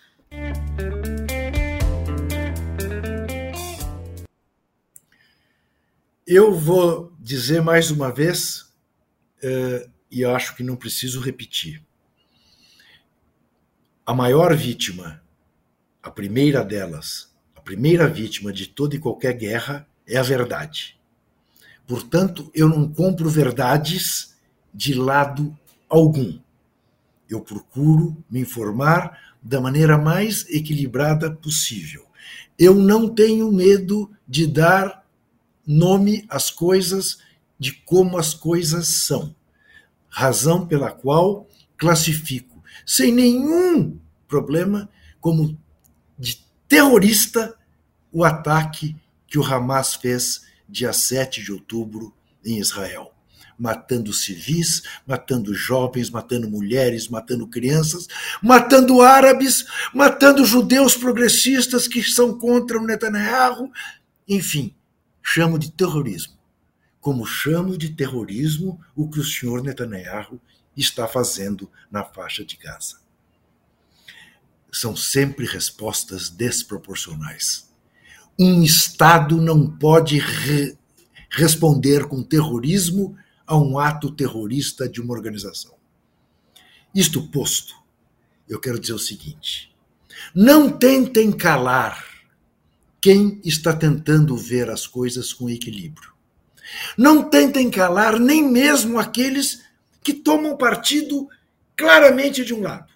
[6.31, 8.71] Eu vou dizer mais uma vez,
[9.43, 11.83] uh, e acho que não preciso repetir.
[14.05, 15.23] A maior vítima
[16.03, 21.01] a primeira delas, a primeira vítima de toda e qualquer guerra é a verdade.
[21.87, 24.37] Portanto, eu não compro verdades
[24.75, 25.59] de lado
[25.89, 26.39] algum.
[27.27, 32.05] Eu procuro me informar da maneira mais equilibrada possível.
[32.59, 35.08] Eu não tenho medo de dar
[35.69, 37.19] nome às coisas
[37.59, 39.35] de como as coisas são,
[40.09, 41.47] razão pela qual
[41.77, 42.59] classifico
[42.89, 44.89] sem nenhum problema
[45.21, 45.59] como
[46.19, 47.55] de terrorista
[48.11, 48.97] o ataque
[49.27, 53.13] que o Hamas fez dia 7 de outubro em Israel.
[53.61, 58.07] matando civis, matando jovens, matando mulheres, matando crianças,
[58.41, 63.69] matando árabes, matando judeus progressistas que são contra o Netanyahu.
[64.29, 64.73] Enfim,
[65.31, 66.39] chamo de terrorismo.
[67.03, 70.41] Como chamo de terrorismo o que o senhor Netanyahu
[70.75, 72.99] está fazendo na faixa de Gaza.
[74.73, 77.69] São sempre respostas desproporcionais.
[78.39, 80.79] Um Estado não pode re
[81.31, 83.15] responder com terrorismo
[83.47, 85.75] a um ato terrorista de uma organização.
[86.95, 87.75] Isto posto,
[88.49, 89.77] eu quero dizer o seguinte:
[90.35, 92.18] não tentem calar
[93.09, 96.13] quem está tentando ver as coisas com equilíbrio.
[96.95, 99.63] Não tentem calar nem mesmo aqueles
[100.05, 101.27] que tomam partido
[101.75, 102.93] claramente de um lado,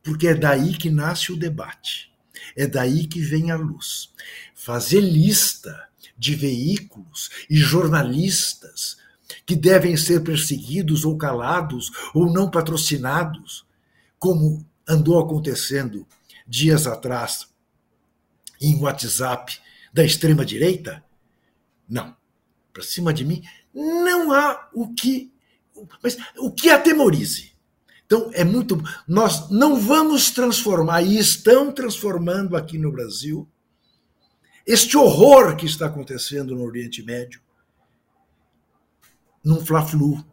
[0.00, 2.12] porque é daí que nasce o debate,
[2.56, 4.10] é daí que vem a luz.
[4.54, 8.96] Fazer lista de veículos e jornalistas
[9.44, 13.66] que devem ser perseguidos ou calados ou não patrocinados,
[14.20, 16.06] como andou acontecendo
[16.46, 17.51] dias atrás
[18.62, 19.58] em WhatsApp
[19.92, 21.04] da extrema direita?
[21.88, 22.16] Não.
[22.72, 23.42] Para cima de mim
[23.74, 25.30] não há o que
[26.02, 27.52] mas o que atemorize.
[28.06, 33.48] Então é muito nós não vamos transformar e estão transformando aqui no Brasil
[34.66, 37.40] este horror que está acontecendo no Oriente Médio
[39.44, 40.24] num Fla-Flu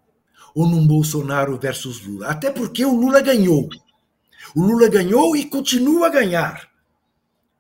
[0.54, 2.28] ou num Bolsonaro versus Lula.
[2.28, 3.70] Até porque o Lula ganhou.
[4.56, 6.69] O Lula ganhou e continua a ganhar.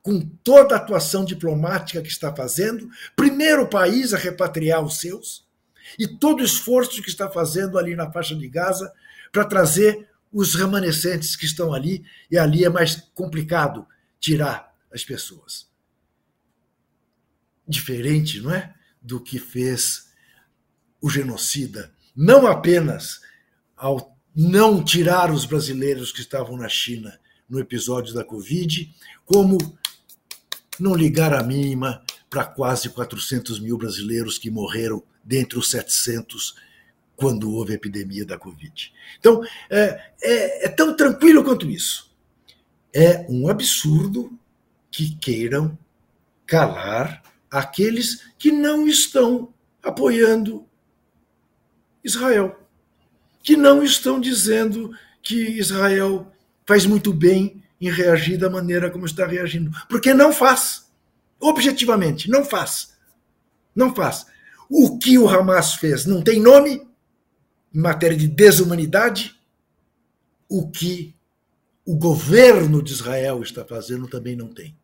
[0.01, 5.47] Com toda a atuação diplomática que está fazendo, primeiro país a repatriar os seus,
[5.97, 8.91] e todo o esforço que está fazendo ali na faixa de Gaza
[9.31, 13.85] para trazer os remanescentes que estão ali, e ali é mais complicado
[14.19, 15.69] tirar as pessoas
[17.69, 18.73] diferente, não é?
[18.99, 20.09] Do que fez
[20.99, 23.21] o genocida, não apenas
[23.77, 28.93] ao não tirar os brasileiros que estavam na China no episódio da Covid,
[29.25, 29.57] como
[30.81, 36.55] não ligar a mínima para quase 400 mil brasileiros que morreram dentre os 700
[37.15, 38.93] quando houve a epidemia da Covid.
[39.19, 42.09] Então, é, é, é tão tranquilo quanto isso.
[42.93, 44.31] É um absurdo
[44.89, 45.77] que queiram
[46.45, 47.21] calar
[47.51, 49.53] aqueles que não estão
[49.83, 50.65] apoiando
[52.03, 52.59] Israel,
[53.43, 56.31] que não estão dizendo que Israel
[56.65, 60.89] faz muito bem em reagir da maneira como está reagindo, porque não faz.
[61.39, 62.97] Objetivamente, não faz.
[63.73, 64.25] Não faz.
[64.69, 66.85] O que o Hamas fez não tem nome
[67.73, 69.39] em matéria de desumanidade.
[70.47, 71.15] O que
[71.85, 74.77] o governo de Israel está fazendo também não tem.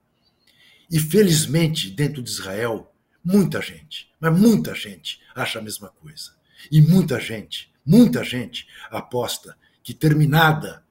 [0.90, 2.92] E felizmente, dentro de Israel,
[3.24, 6.32] muita gente, mas muita gente acha a mesma coisa.
[6.72, 10.85] E muita gente, muita gente aposta que terminada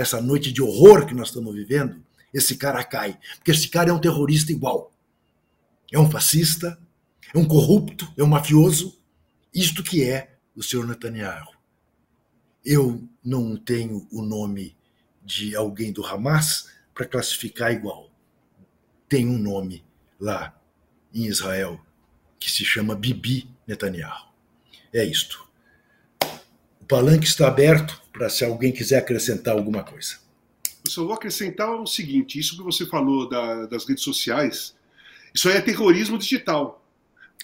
[0.00, 3.18] essa noite de horror que nós estamos vivendo, esse cara cai.
[3.36, 4.92] Porque esse cara é um terrorista igual.
[5.92, 6.78] É um fascista,
[7.34, 8.98] é um corrupto, é um mafioso.
[9.52, 11.50] Isto que é o senhor Netanyahu.
[12.64, 14.76] Eu não tenho o nome
[15.24, 18.10] de alguém do Hamas para classificar igual
[19.10, 19.84] tem um nome
[20.20, 20.56] lá
[21.12, 21.84] em Israel
[22.38, 24.30] que se chama Bibi Netanyahu.
[24.94, 25.46] É isto.
[26.80, 30.18] O palanque está aberto para se alguém quiser acrescentar alguma coisa.
[30.84, 34.74] Eu só vou acrescentar o seguinte: isso que você falou da, das redes sociais,
[35.34, 36.84] isso aí é terrorismo digital.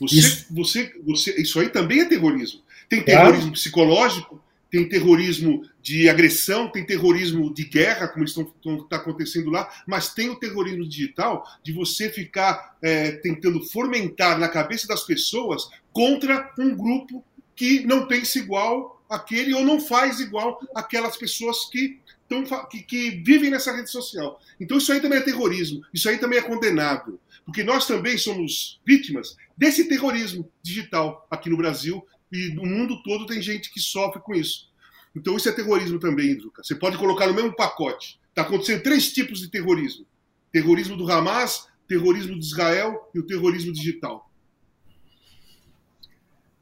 [0.00, 0.46] Você, isso.
[0.50, 2.60] Você, você, isso aí também é terrorismo.
[2.88, 4.40] Tem terrorismo psicológico,
[4.70, 10.36] tem terrorismo de agressão, tem terrorismo de guerra, como está acontecendo lá, mas tem o
[10.36, 17.24] terrorismo digital de você ficar é, tentando fomentar na cabeça das pessoas contra um grupo
[17.54, 23.10] que não pensa igual aquele ou não faz igual aquelas pessoas que, tão, que, que
[23.22, 24.40] vivem nessa rede social.
[24.60, 28.80] Então isso aí também é terrorismo, isso aí também é condenável, porque nós também somos
[28.84, 34.20] vítimas desse terrorismo digital aqui no Brasil e no mundo todo tem gente que sofre
[34.20, 34.68] com isso.
[35.14, 36.62] Então isso é terrorismo também, Druca.
[36.62, 38.20] Você pode colocar no mesmo pacote.
[38.28, 40.06] Está acontecendo três tipos de terrorismo:
[40.52, 44.25] terrorismo do Hamas, terrorismo de Israel e o terrorismo digital.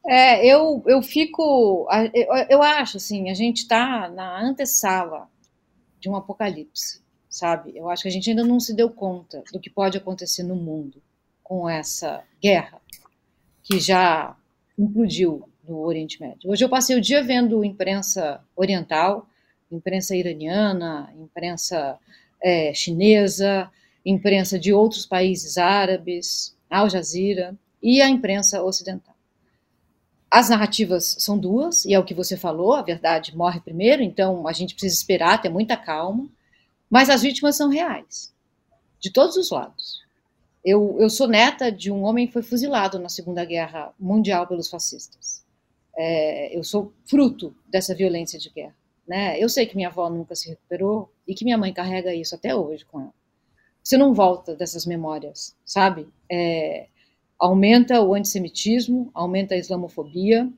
[0.06, 1.88] É, eu, eu fico.
[2.48, 5.28] Eu, acho assim, a gente está na antessala
[5.98, 7.72] de um apocalipse, sabe?
[7.74, 10.54] Eu acho que a gente ainda não se deu conta do que pode acontecer no
[10.54, 11.02] mundo
[11.42, 12.80] com essa guerra
[13.62, 14.36] que já
[14.78, 16.50] implodiu no Oriente Médio.
[16.50, 19.26] Hoje eu passei o dia vendo imprensa oriental,
[19.72, 21.98] imprensa iraniana, imprensa
[22.42, 23.70] é, chinesa,
[24.04, 29.13] imprensa de outros países árabes, Al Jazeera e a imprensa ocidental.
[30.34, 34.48] As narrativas são duas, e é o que você falou, a verdade morre primeiro, então
[34.48, 36.28] a gente precisa esperar, ter muita calma,
[36.90, 38.34] mas as vítimas são reais,
[38.98, 40.02] de todos os lados.
[40.64, 44.68] Eu, eu sou neta de um homem que foi fuzilado na Segunda Guerra Mundial pelos
[44.68, 45.44] fascistas.
[45.96, 48.74] É, eu sou fruto dessa violência de guerra.
[49.06, 49.38] Né?
[49.38, 52.52] Eu sei que minha avó nunca se recuperou e que minha mãe carrega isso até
[52.56, 53.14] hoje com ela.
[53.84, 56.08] Você não volta dessas memórias, sabe?
[56.28, 56.88] É,
[57.44, 60.50] aumenta o antissemitismo, aumenta a islamofobia.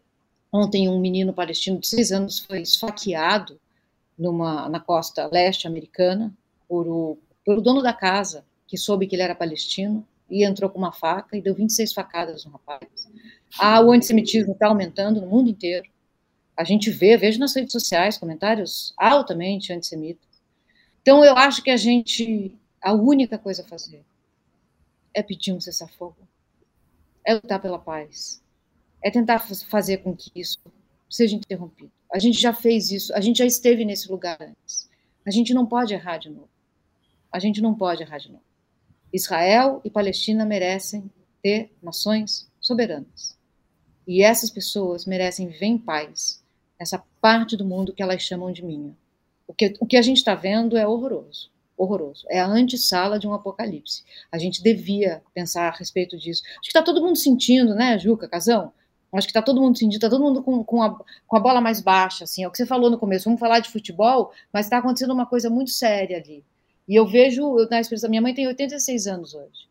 [0.52, 3.58] Ontem, um menino palestino de seis anos foi esfaqueado
[4.16, 6.32] numa, na costa leste americana
[6.68, 10.78] por o, pelo dono da casa, que soube que ele era palestino, e entrou com
[10.78, 13.08] uma faca e deu 26 facadas no rapaz.
[13.58, 15.88] Ah, o antissemitismo está aumentando no mundo inteiro.
[16.56, 20.24] A gente vê, vejo nas redes sociais comentários altamente antissemitas.
[21.02, 24.04] Então, eu acho que a gente, a única coisa a fazer
[25.12, 26.16] é pedir um cessar-fogo,
[27.26, 28.40] é lutar pela paz,
[29.02, 30.60] é tentar fazer com que isso
[31.10, 31.90] seja interrompido.
[32.12, 34.88] A gente já fez isso, a gente já esteve nesse lugar antes.
[35.26, 36.48] A gente não pode errar de novo.
[37.32, 38.44] A gente não pode errar de novo.
[39.12, 41.10] Israel e Palestina merecem
[41.42, 43.36] ter nações soberanas.
[44.06, 46.42] E essas pessoas merecem viver em paz
[46.78, 48.96] nessa parte do mundo que elas chamam de minha.
[49.48, 51.50] O que, o que a gente está vendo é horroroso.
[51.76, 52.24] Horroroso.
[52.28, 54.02] É a antessala de um apocalipse.
[54.32, 56.42] A gente devia pensar a respeito disso.
[56.44, 58.72] Acho que está todo mundo sentindo, né, Juca, Casão?
[59.12, 61.60] Acho que está todo mundo sentindo, está todo mundo com, com, a, com a bola
[61.60, 62.42] mais baixa, assim.
[62.42, 63.24] É o que você falou no começo.
[63.24, 66.44] Vamos falar de futebol, mas está acontecendo uma coisa muito séria ali.
[66.88, 69.68] E eu vejo na expressão, minha mãe tem 86 anos hoje.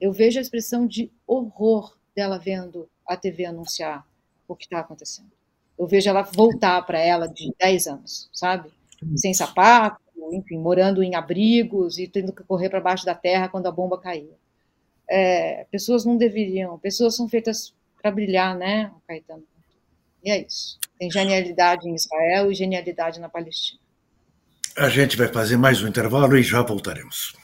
[0.00, 4.06] Eu vejo a expressão de horror dela vendo a TV anunciar
[4.46, 5.30] o que está acontecendo.
[5.78, 8.70] Eu vejo ela voltar para ela de 10 anos, sabe?
[9.16, 10.01] Sem sapato,
[10.32, 13.98] enfim, morando em abrigos e tendo que correr para baixo da terra quando a bomba
[13.98, 14.34] caía.
[15.08, 19.44] É, pessoas não deveriam, pessoas são feitas para brilhar, né, Caetano?
[20.24, 20.78] E é isso.
[20.98, 23.80] Tem genialidade em Israel e genialidade na Palestina.
[24.76, 27.34] A gente vai fazer mais um intervalo e já voltaremos.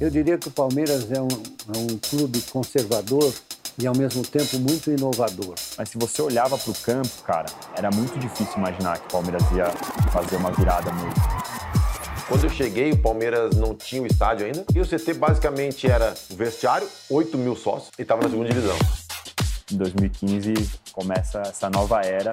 [0.00, 3.34] Eu diria que o Palmeiras é um, é um clube conservador
[3.80, 5.54] e ao mesmo tempo muito inovador.
[5.76, 9.42] Mas se você olhava para o campo, cara, era muito difícil imaginar que o Palmeiras
[9.52, 9.70] ia
[10.10, 11.14] fazer uma virada mesmo.
[12.28, 14.64] Quando eu cheguei, o Palmeiras não tinha o estádio ainda.
[14.74, 18.76] E o CT basicamente era o vestiário, 8 mil sócios, e estava na segunda divisão
[19.72, 20.54] em 2015
[20.92, 22.30] começa essa nova era.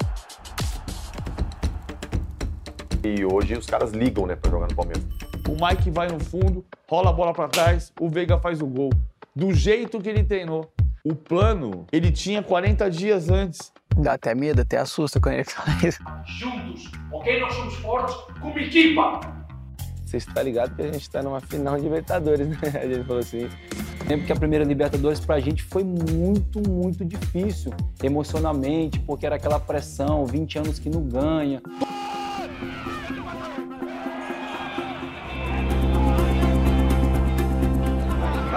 [3.03, 5.03] E hoje os caras ligam, né, para jogar no Palmeiras.
[5.47, 8.89] O Mike vai no fundo, rola a bola para trás, o Veiga faz o gol.
[9.35, 10.69] Do jeito que ele treinou.
[11.09, 13.71] O plano, ele tinha 40 dias antes.
[13.95, 16.03] Dá até medo, até assusta quando ele fala isso.
[16.25, 17.39] Juntos, ok?
[17.39, 19.21] Nós somos fortes como equipa.
[20.05, 22.57] Você está ligado que a gente está numa final de Libertadores, né?
[22.75, 23.47] A gente falou assim.
[24.05, 29.61] Lembro que a primeira Libertadores pra gente foi muito, muito difícil emocionalmente, porque era aquela
[29.61, 31.61] pressão, 20 anos que não ganha.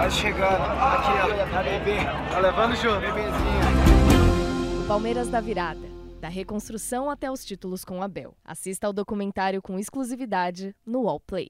[0.01, 1.97] Vai chegando, aqui ó, bebê,
[2.31, 4.81] tá levando junto, bebezinho.
[4.83, 5.87] O Palmeiras da Virada,
[6.19, 8.35] da reconstrução até os títulos com Abel.
[8.43, 11.49] Assista ao documentário com exclusividade no Wallplay.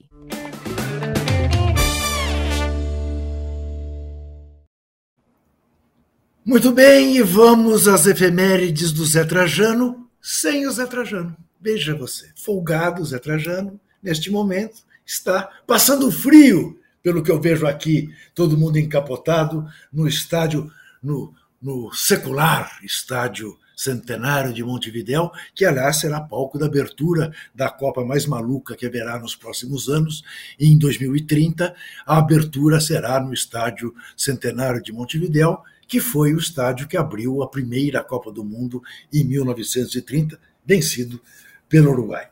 [6.43, 11.38] Muito bem, e vamos às efemérides do Zé Trajano, sem o Zé Trajano.
[11.58, 18.14] Veja você, folgado Zé Trajano, neste momento, está passando frio, pelo que eu vejo aqui,
[18.34, 20.72] todo mundo encapotado no estádio,
[21.02, 28.06] no, no secular estádio centenário de Montevidéu, que aliás será palco da abertura da Copa
[28.06, 30.24] mais maluca que haverá nos próximos anos.
[30.60, 31.74] E em 2030,
[32.06, 37.49] a abertura será no estádio centenário de Montevidéu, que foi o estádio que abriu a
[37.49, 41.20] primeira Copa do Mundo em 1930, vencido
[41.68, 42.30] pelo Uruguai.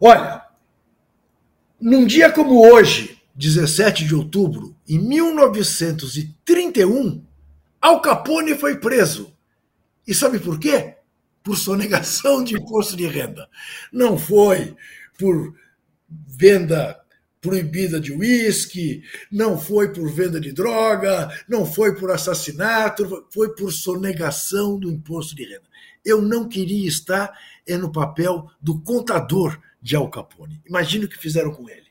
[0.00, 0.42] Olha,
[1.80, 7.22] num dia como hoje, 17 de outubro, em 1931,
[7.80, 9.36] Al Capone foi preso.
[10.06, 10.94] E sabe por quê?
[11.42, 13.46] Por sonegação de imposto de renda.
[13.92, 14.74] Não foi
[15.18, 15.54] por
[16.08, 16.98] venda
[17.40, 23.72] proibida de uísque, não foi por venda de droga, não foi por assassinato, foi por
[23.72, 25.66] sonegação do imposto de renda.
[26.04, 27.32] Eu não queria estar
[27.66, 30.62] é no papel do contador de Al Capone.
[30.66, 31.86] Imagina o que fizeram com ele.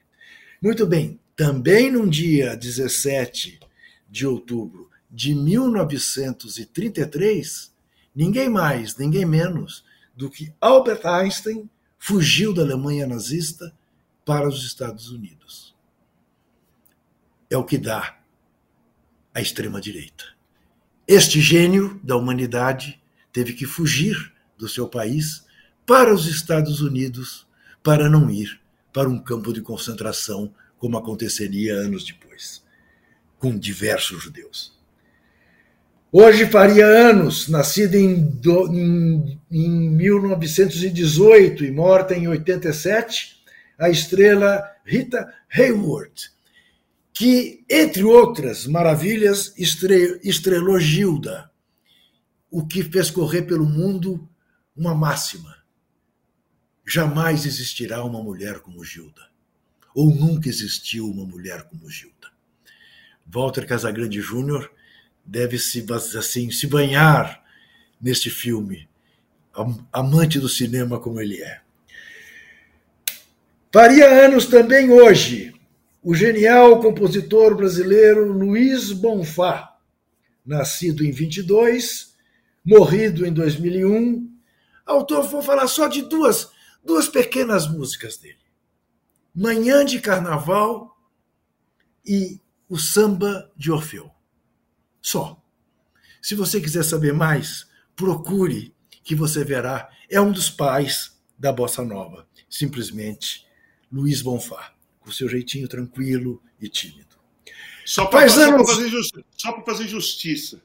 [0.61, 3.59] Muito bem, também num dia 17
[4.09, 7.75] de outubro de 1933,
[8.15, 9.83] ninguém mais, ninguém menos
[10.15, 13.73] do que Albert Einstein fugiu da Alemanha nazista
[14.23, 15.75] para os Estados Unidos.
[17.49, 18.17] É o que dá
[19.33, 20.35] a extrema-direita.
[21.07, 25.45] Este gênio da humanidade teve que fugir do seu país
[25.85, 27.47] para os Estados Unidos
[27.83, 28.59] para não ir
[28.91, 30.53] para um campo de concentração,
[30.85, 32.61] como aconteceria anos depois,
[33.39, 34.71] com diversos judeus.
[36.11, 43.35] Hoje faria anos, nascida em, em, em 1918 e morta em 87,
[43.79, 46.31] a estrela Rita Hayworth,
[47.11, 51.49] que, entre outras maravilhas, estrelou Gilda,
[52.51, 54.29] o que fez correr pelo mundo
[54.77, 55.55] uma máxima:
[56.85, 59.33] jamais existirá uma mulher como Gilda,
[59.95, 62.27] ou nunca existiu uma mulher como Gilda.
[63.25, 64.69] Walter Casagrande Jr
[65.25, 65.83] deve se
[66.19, 67.41] assim se banhar
[67.99, 68.87] neste filme,
[69.91, 71.61] amante do cinema como ele é.
[73.71, 75.53] Faria anos também hoje
[76.03, 79.75] o genial compositor brasileiro Luiz Bonfá,
[80.45, 82.15] nascido em 22,
[82.63, 84.29] morrido em 2001.
[84.85, 86.51] Autor, vou falar só de duas,
[86.83, 88.44] duas pequenas músicas dele.
[89.35, 90.97] Manhã de Carnaval
[92.05, 94.15] e o Samba de Orfeu
[95.05, 95.39] só.
[96.19, 98.73] Se você quiser saber mais, procure,
[99.03, 99.87] que você verá.
[100.09, 103.45] É um dos pais da bossa nova, simplesmente
[103.91, 107.15] Luiz Bonfá, com seu jeitinho tranquilo e tímido.
[107.85, 108.67] Só para anos...
[108.67, 108.89] fazer,
[109.63, 110.59] fazer justiça.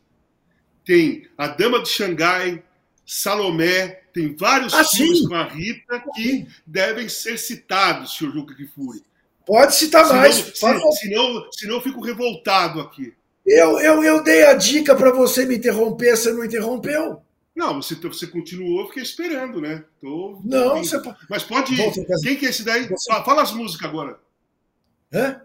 [0.87, 2.65] Tem A Dama de Xangai,
[3.13, 5.27] Salomé, tem vários ah, filmes sim.
[5.27, 9.03] com a Rita que devem ser citados, senhor Juca Kifuri.
[9.45, 10.37] Pode citar senão, mais.
[10.37, 13.13] Se, senão, senão eu fico revoltado aqui.
[13.45, 17.21] Eu, eu, eu dei a dica para você me interromper, você não interrompeu?
[17.53, 19.85] Não, você, você continuou, eu fiquei esperando, né?
[20.01, 21.03] Tô não, você...
[21.29, 21.93] Mas pode ir.
[22.23, 22.87] Quem que é esse daí?
[22.87, 23.13] Você...
[23.25, 24.21] Fala as músicas agora.
[25.13, 25.43] Hã?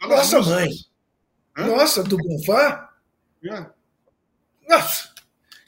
[0.00, 0.70] Fala Nossa, mãe.
[1.58, 1.66] Hã?
[1.66, 2.94] Nossa, do Bonfá?
[3.44, 3.66] É.
[4.68, 5.11] Nossa.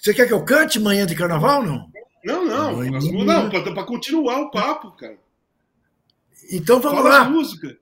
[0.05, 1.91] Você quer que eu cante manhã de carnaval, não?
[2.23, 2.83] Não, não.
[3.25, 5.17] Não, para continuar o papo, cara.
[6.53, 7.25] Então vamos Fala lá.
[7.25, 7.79] música.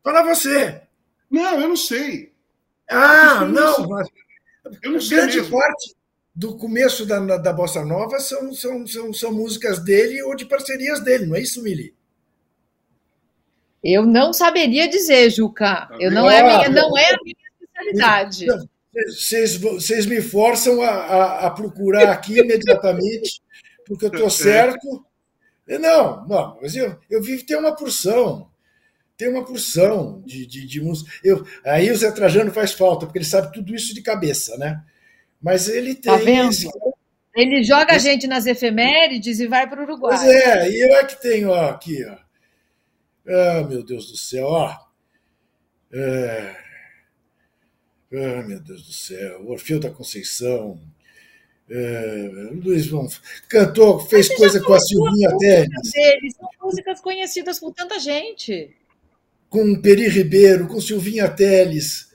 [0.00, 0.82] Fala você.
[1.28, 2.32] Não, eu não sei.
[2.88, 3.88] Ah, não.
[3.88, 4.08] Mas
[4.84, 5.58] eu não sei grande mesmo.
[5.58, 5.96] parte
[6.32, 11.02] do começo da, da Bossa Nova são, são, são, são músicas dele ou de parcerias
[11.02, 11.92] dele, não é isso, Mili?
[13.82, 15.88] Eu não saberia dizer, Juca.
[15.98, 18.46] Eu não, é, minha, não é a minha especialidade.
[18.46, 23.42] Vocês, vocês me forçam a, a, a procurar aqui imediatamente,
[23.86, 25.04] porque eu estou certo.
[25.66, 28.48] Não, não, mas eu, eu vivo ter uma porção
[29.16, 31.10] tem uma porção de, de, de música.
[31.22, 34.82] Eu, aí o Zé Trajano faz falta, porque ele sabe tudo isso de cabeça, né?
[35.40, 36.18] Mas ele tá tem.
[36.18, 36.50] Tá vendo?
[36.50, 36.68] Esse...
[37.36, 40.16] Ele joga a gente nas efemérides e vai para o Uruguai.
[40.16, 42.16] Pois é, e eu é que tenho ó, aqui, ó.
[43.26, 44.76] Ah, meu Deus do céu, ó.
[45.92, 46.63] É...
[48.16, 50.80] Ah, meu Deus do céu, Orfeu da Conceição.
[51.68, 52.50] É...
[52.62, 53.08] Luiz Von
[53.48, 56.34] cantou, fez coisa com a Silvinha Teles.
[56.36, 58.74] São músicas conhecidas por tanta gente
[59.54, 62.08] com Peri Ribeiro, com Silvinha Teles.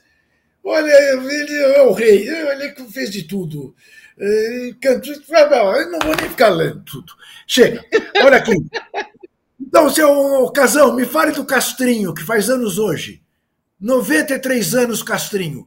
[0.62, 3.74] Olha, ele é o rei, ele fez de tudo.
[4.18, 7.14] É, canto, eu não vou nem ficar lendo tudo.
[7.46, 7.82] Chega,
[8.22, 8.52] olha aqui.
[9.58, 13.22] Então, seu Casão, me fale do Castrinho, que faz anos hoje.
[13.80, 15.66] 93 anos, Castrinho.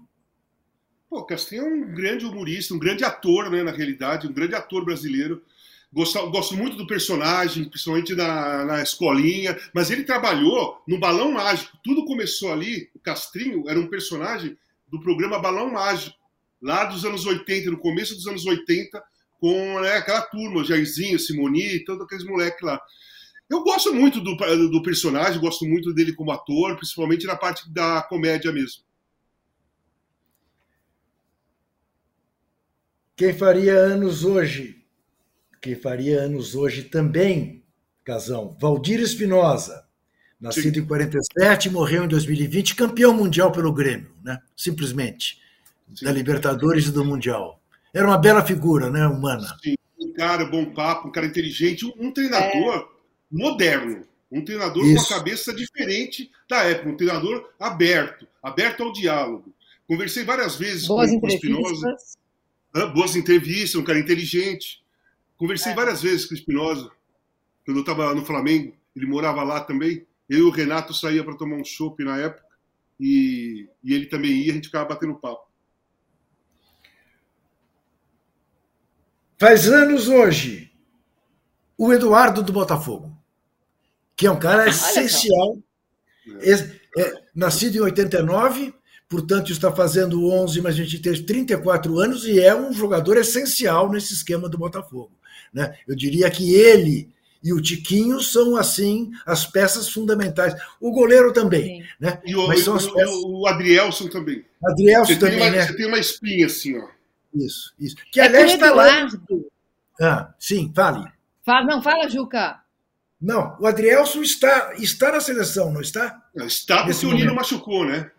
[1.14, 4.84] Pô, Castrinho é um grande humorista, um grande ator, né, na realidade, um grande ator
[4.84, 5.44] brasileiro.
[5.94, 11.78] Gosto, gosto muito do personagem, principalmente na, na escolinha, mas ele trabalhou no Balão Mágico.
[11.84, 12.90] Tudo começou ali.
[12.96, 14.58] O Castrinho era um personagem
[14.88, 16.18] do programa Balão Mágico,
[16.60, 19.00] lá dos anos 80, no começo dos anos 80,
[19.40, 22.82] com né, aquela turma, Jairzinho, Simoni, todos aqueles moleques lá.
[23.48, 28.02] Eu gosto muito do, do personagem, gosto muito dele como ator, principalmente na parte da
[28.02, 28.82] comédia mesmo.
[33.16, 34.84] Quem faria anos hoje?
[35.64, 37.64] que faria anos hoje também,
[38.04, 39.86] Casão, Valdir Espinosa,
[40.38, 40.82] nascido Sim.
[40.82, 44.40] em 47, morreu em 2020, campeão mundial pelo Grêmio, né?
[44.58, 45.40] simplesmente,
[45.96, 46.04] Sim.
[46.04, 47.62] da Libertadores e do Mundial.
[47.94, 49.58] Era uma bela figura, né, humana.
[49.64, 52.86] Sim, um cara bom papo, um cara inteligente, um, treinador é.
[53.32, 54.96] moderno, um treinador Isso.
[54.96, 59.54] com uma cabeça diferente da época, um treinador aberto, aberto ao diálogo.
[59.88, 61.96] Conversei várias vezes Boas com o Espinosa.
[62.94, 64.84] Boas entrevistas, um cara inteligente.
[65.38, 65.76] Conversei é.
[65.76, 66.90] várias vezes com o Espinosa,
[67.66, 70.06] quando eu estava no Flamengo, ele morava lá também.
[70.28, 72.44] Eu e o Renato saía para tomar um chopp na época,
[73.00, 75.52] e, e ele também ia, a gente ficava batendo papo.
[79.38, 80.72] Faz anos hoje
[81.78, 83.16] o Eduardo do Botafogo,
[84.16, 85.58] que é um cara essencial.
[86.40, 88.74] É, é, nascido em 89,
[89.10, 93.92] portanto está fazendo 11, mas a gente tem 34 anos e é um jogador essencial
[93.92, 95.12] nesse esquema do Botafogo.
[95.54, 95.76] Né?
[95.88, 97.10] Eu diria que ele
[97.44, 100.56] e o Tiquinho são, assim, as peças fundamentais.
[100.80, 101.86] O goleiro também.
[102.00, 102.22] Né?
[102.24, 103.14] E o, Mas são as peças...
[103.14, 104.46] o Adrielson também.
[104.64, 105.68] Adrielson também, uma, né?
[105.68, 106.88] Você tem uma espinha assim, ó.
[107.36, 107.96] Isso, isso.
[108.12, 109.10] Que é aliás está lá.
[110.00, 111.12] Ah, sim, fale.
[111.46, 112.62] Fala, não, fala, Juca.
[113.22, 116.22] Não, o Adrielson está, está na seleção, não está?
[116.36, 118.10] Está porque o Nino machucou, né?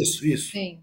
[0.00, 0.50] Isso, isso.
[0.52, 0.80] Sim.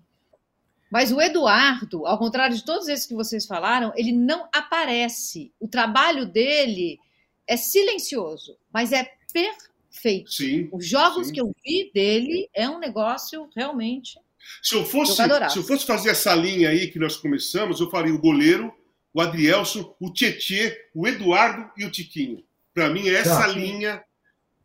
[0.91, 5.51] Mas o Eduardo, ao contrário de todos esses que vocês falaram, ele não aparece.
[5.59, 6.99] O trabalho dele
[7.47, 10.31] é silencioso, mas é perfeito.
[10.31, 11.33] Sim, Os jogos sim.
[11.33, 14.17] que eu vi dele é um negócio realmente.
[14.63, 15.53] Se eu, fosse, Jogadoraço.
[15.53, 18.73] se eu fosse fazer essa linha aí que nós começamos, eu faria o goleiro,
[19.13, 22.43] o Adrielson, o Tietê, o Eduardo e o Tiquinho.
[22.73, 23.47] Para mim, é essa Tá.
[23.47, 24.03] linha.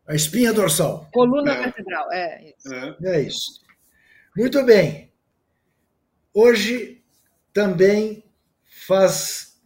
[0.07, 1.07] A espinha dorsal.
[1.11, 1.61] Coluna É.
[1.63, 2.73] vertebral, é isso.
[2.73, 2.95] É.
[3.03, 3.64] É isso.
[4.35, 5.13] Muito bem.
[6.33, 7.01] Hoje
[7.53, 8.21] também
[8.65, 9.61] faz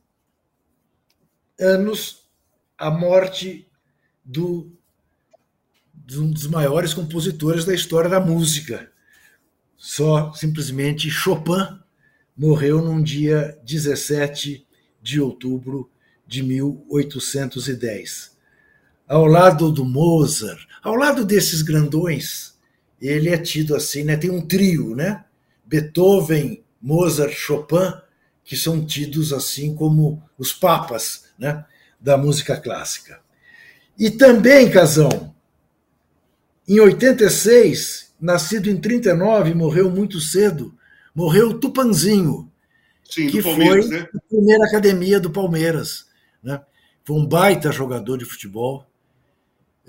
[1.60, 2.30] anos
[2.78, 3.68] a morte
[4.24, 4.72] do,
[5.92, 8.92] de um dos maiores compositores da história da música.
[9.76, 11.80] Só simplesmente Chopin
[12.38, 14.68] morreu num dia 17
[15.02, 15.90] de outubro
[16.28, 18.38] de 1810.
[19.08, 22.59] Ao lado do Mozart, ao lado desses grandões,
[23.02, 24.18] ele é tido assim, né?
[24.18, 25.24] Tem um trio, né?
[25.66, 27.94] Beethoven, Mozart, Chopin,
[28.44, 31.66] que são tidos assim como os papas, né?
[32.00, 33.20] Da música clássica.
[33.98, 35.36] E também, Casão,
[36.68, 40.74] em 86, nascido em 39, morreu muito cedo,
[41.14, 42.50] morreu o Tupanzinho,
[43.04, 44.08] Sim, que foi né?
[44.16, 46.06] a primeira academia do Palmeiras.
[46.44, 46.62] Né?
[47.04, 48.89] Foi um baita jogador de futebol.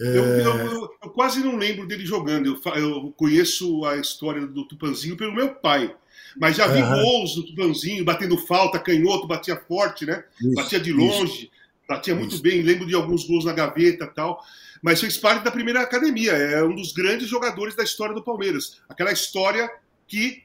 [0.01, 2.47] Eu, eu- eu- eu quase não lembro dele jogando.
[2.47, 5.95] Eu, eu conheço a história do Tupanzinho pelo meu pai.
[6.39, 7.03] Mas já vi Aham.
[7.03, 10.25] gols do Tupanzinho, batendo falta, canhoto, batia forte, né?
[10.41, 10.99] Isso, batia de isso.
[10.99, 11.51] longe,
[11.89, 12.43] batia muito Isso.
[12.43, 12.63] bem.
[12.63, 14.41] Lembro de alguns gols na gaveta e tal.
[14.83, 16.33] Mas fez parte da primeira academia.
[16.33, 18.81] É um dos grandes jogadores da história do Palmeiras.
[18.89, 19.69] Aquela história
[20.09, 20.43] que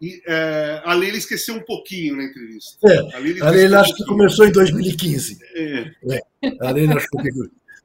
[0.00, 2.76] e, é, a Leila esqueceu um pouquinho na entrevista.
[2.84, 5.38] É, A Leila a Leila acho um que começou em 2015.
[5.54, 5.92] É.
[6.60, 7.16] A Leila acho que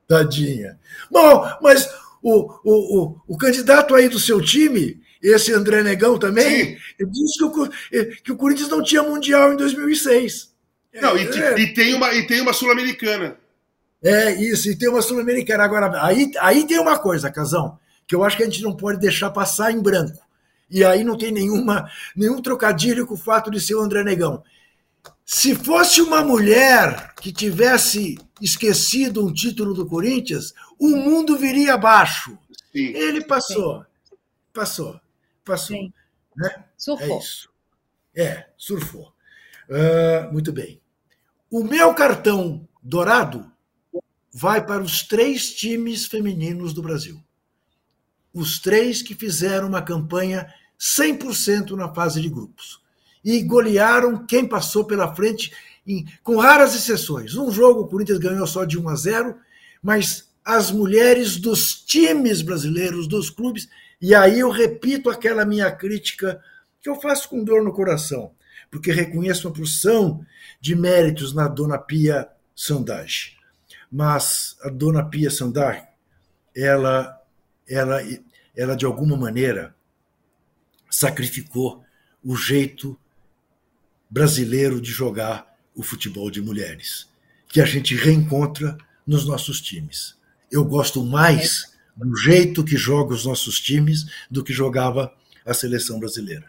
[0.07, 0.79] tadinha.
[1.11, 1.87] Bom, mas
[2.21, 7.37] o, o, o, o candidato aí do seu time, esse André Negão também, ele disse
[7.37, 10.51] que o, eh, que o Corinthians não tinha Mundial em 2006.
[11.01, 11.59] Não, e, te- É.
[11.59, 13.37] e tem uma, e tem uma Sul-Americana.
[14.03, 15.63] É, isso, e tem uma Sul-Americana.
[15.63, 17.77] Agora, aí, aí tem uma coisa, Casão,
[18.07, 20.17] que eu acho que a gente não pode deixar passar em branco.
[20.69, 24.43] E aí não tem nenhuma, nenhum trocadilho com o fato de ser o André Negão.
[25.25, 32.37] Se fosse uma mulher que tivesse esquecido um título do Corinthians, o mundo viria abaixo.
[32.71, 32.87] Sim.
[32.95, 33.85] Ele passou.
[34.53, 34.99] Passou.
[35.43, 35.75] Passou.
[35.75, 35.93] Sim.
[36.35, 36.65] Né?
[36.77, 37.15] Surfou.
[37.15, 37.49] É isso.
[38.15, 39.13] É, surfou.
[39.69, 40.81] Ah, muito bem.
[41.49, 43.51] O meu cartão dourado
[44.33, 47.23] vai para os três times femininos do Brasil.
[48.33, 52.81] Os três que fizeram uma campanha 100% na fase de grupos.
[53.23, 55.51] E golearam quem passou pela frente,
[55.85, 57.35] em- com raras exceções.
[57.35, 59.35] Um jogo o Corinthians ganhou só de 1 a 0,
[59.81, 63.67] mas as mulheres dos times brasileiros, dos clubes,
[64.01, 66.41] e aí eu repito aquela minha crítica
[66.81, 68.31] que eu faço com dor no coração,
[68.71, 70.25] porque reconheço uma porção
[70.61, 73.35] de méritos na dona Pia Sandage.
[73.91, 75.83] Mas a dona Pia Sandage,
[76.55, 77.21] ela,
[77.67, 78.01] ela,
[78.55, 79.75] ela de alguma maneira
[80.89, 81.83] sacrificou
[82.23, 82.97] o jeito
[84.09, 87.07] brasileiro de jogar o futebol de mulheres,
[87.47, 90.15] que a gente reencontra nos nossos times.
[90.51, 95.13] Eu gosto mais do jeito que joga os nossos times do que jogava
[95.45, 96.45] a seleção brasileira.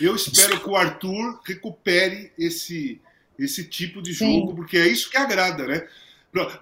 [0.00, 3.00] Eu espero que o Arthur recupere esse,
[3.38, 4.40] esse tipo de Sim.
[4.40, 5.86] jogo, porque é isso que agrada, né?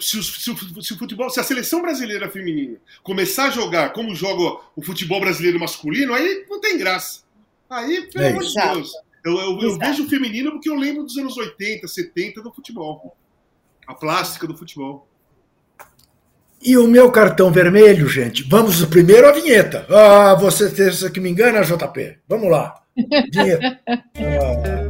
[0.00, 3.92] Se o, se o- se o futebol, se a seleção brasileira feminina começar a jogar
[3.92, 7.22] como joga o futebol brasileiro masculino, aí não tem graça.
[7.68, 8.54] Aí, pelo É amor de.
[8.54, 8.92] Deus.
[9.26, 13.16] Eu, eu- eu vejo o feminino porque eu lembro dos anos 80, 70 do futebol.
[13.86, 15.08] A plástica do futebol.
[16.62, 19.86] E o meu cartão vermelho, gente, vamos primeiro à vinheta.
[19.90, 22.18] Ah, você que me engana, JP?
[22.28, 22.82] Vamos lá.
[22.96, 23.80] Vinheta.
[24.18, 24.86] Ah.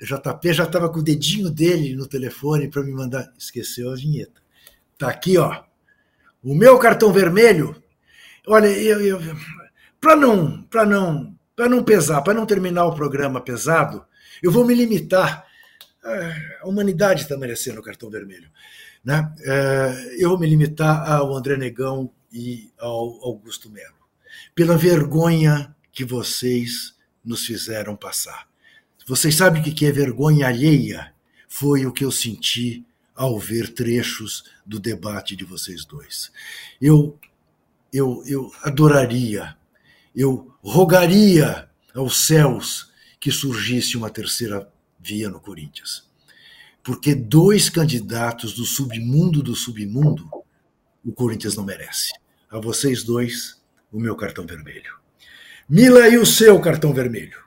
[0.00, 3.30] JP já estava com o dedinho dele no telefone para me mandar.
[3.38, 4.40] Esqueceu a vinheta.
[4.98, 5.62] Tá aqui, ó.
[6.42, 7.76] O meu cartão vermelho.
[8.46, 9.18] Olha, eu, eu
[10.00, 14.04] para não, para não, para não pesar, para não terminar o programa pesado,
[14.42, 15.44] eu vou me limitar.
[16.04, 18.48] Ah, A humanidade está merecendo o cartão vermelho,
[19.04, 19.32] né?
[19.44, 23.94] Eh, Eu vou me limitar ao André Negão e ao Augusto Melo,
[24.54, 26.94] pela vergonha que vocês
[27.24, 28.46] nos fizeram passar.
[29.06, 31.12] Vocês sabem o que é vergonha alheia?
[31.48, 36.30] Foi o que eu senti ao ver trechos do debate de vocês dois.
[36.80, 37.18] Eu,
[37.96, 39.56] eu, eu adoraria,
[40.14, 44.70] eu rogaria aos céus que surgisse uma terceira
[45.00, 46.06] via no Corinthians.
[46.82, 50.28] Porque dois candidatos do submundo do submundo,
[51.04, 52.12] o Corinthians não merece.
[52.50, 53.60] A vocês dois,
[53.90, 54.94] o meu cartão vermelho.
[55.68, 57.45] Mila, e o seu cartão vermelho?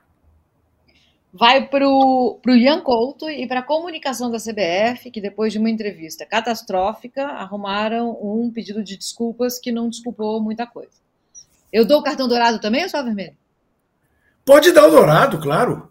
[1.32, 5.70] Vai para o Ian Couto e para a comunicação da CBF, que depois de uma
[5.70, 11.00] entrevista catastrófica, arrumaram um pedido de desculpas que não desculpou muita coisa.
[11.72, 13.36] Eu dou o cartão dourado também ou só vermelho?
[14.44, 15.90] Pode dar o dourado, claro.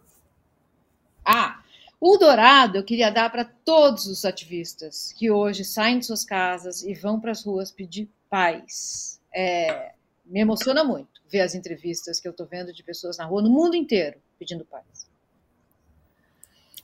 [1.25, 1.61] Ah,
[2.01, 6.83] o dourado eu queria dar para todos os ativistas que hoje saem de suas casas
[6.83, 9.21] e vão para as ruas pedir paz.
[9.33, 9.93] É,
[10.25, 13.49] me emociona muito ver as entrevistas que eu estou vendo de pessoas na rua no
[13.49, 15.08] mundo inteiro pedindo paz.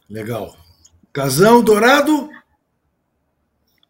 [0.10, 0.58] Legal.
[1.12, 2.30] Casão, Dourado?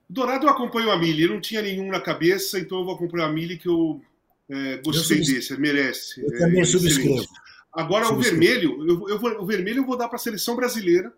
[0.08, 3.32] Dourado eu acompanho a Mili, não tinha nenhum na cabeça, então eu vou acompanhar a
[3.32, 4.02] Mili que eu
[4.50, 6.22] é, gostei eu desse, merece.
[6.22, 7.26] Eu também é, subscrevo.
[7.74, 8.38] Agora subscrevo.
[8.38, 11.12] o vermelho, eu, eu vou, o vermelho eu vou dar para a seleção brasileira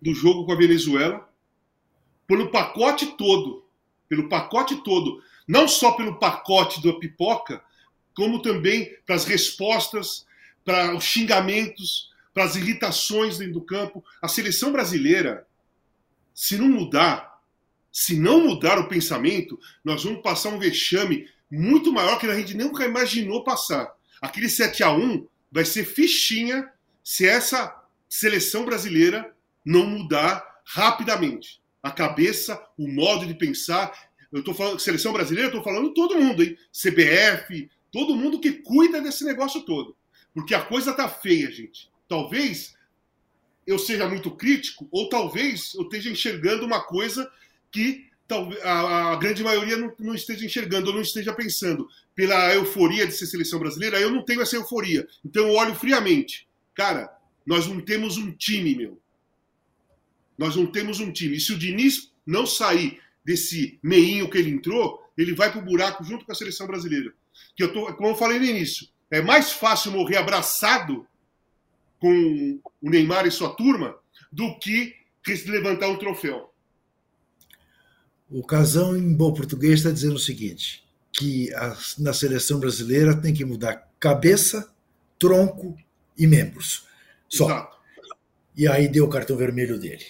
[0.00, 1.28] do jogo com a Venezuela,
[2.26, 3.64] pelo pacote todo,
[4.08, 7.62] pelo pacote todo, não só pelo pacote da pipoca,
[8.14, 10.26] como também para as respostas,
[10.64, 14.04] para os xingamentos, para as irritações dentro do campo.
[14.22, 15.44] A seleção brasileira,
[16.32, 17.42] se não mudar,
[17.90, 22.56] se não mudar o pensamento, nós vamos passar um vexame muito maior que a gente
[22.56, 23.92] nunca imaginou passar.
[24.20, 26.70] Aquele 7 a 1 vai ser fichinha
[27.02, 27.74] se essa
[28.08, 29.34] seleção brasileira
[29.64, 31.60] não mudar rapidamente.
[31.82, 33.92] A cabeça, o modo de pensar.
[34.30, 36.56] Eu estou falando seleção brasileira, estou falando todo mundo, hein?
[36.72, 39.96] CBF, todo mundo que cuida desse negócio todo.
[40.32, 42.74] Porque a coisa tá feia, gente talvez
[43.66, 47.30] eu seja muito crítico, ou talvez eu esteja enxergando uma coisa
[47.70, 48.08] que
[48.62, 51.88] a, grande maioria não, não, esteja enxergando ou não esteja pensando.
[52.14, 55.06] Pela euforia de ser seleção brasileira, eu não tenho essa euforia.
[55.24, 56.48] Então eu olho friamente.
[56.74, 57.14] Cara,
[57.46, 59.00] nós não temos um time, meu.
[60.36, 61.36] Nós não temos um time.
[61.36, 66.04] E se o Diniz não sair desse meinho que ele entrou, ele vai pro buraco
[66.04, 67.12] junto com a seleção brasileira.
[67.56, 71.06] Que eu tô, como eu falei no início, é mais fácil morrer abraçado
[71.98, 73.96] com o Neymar e sua turma
[74.32, 74.94] do que
[75.46, 76.52] levantar um troféu.
[78.30, 83.34] O Casão, em bom português, está dizendo o seguinte: que a, na seleção brasileira tem
[83.34, 84.70] que mudar cabeça,
[85.18, 85.76] tronco
[86.16, 86.86] e membros.
[87.28, 87.46] Só.
[87.46, 87.78] Exato.
[88.56, 90.04] E aí deu o cartão vermelho dele.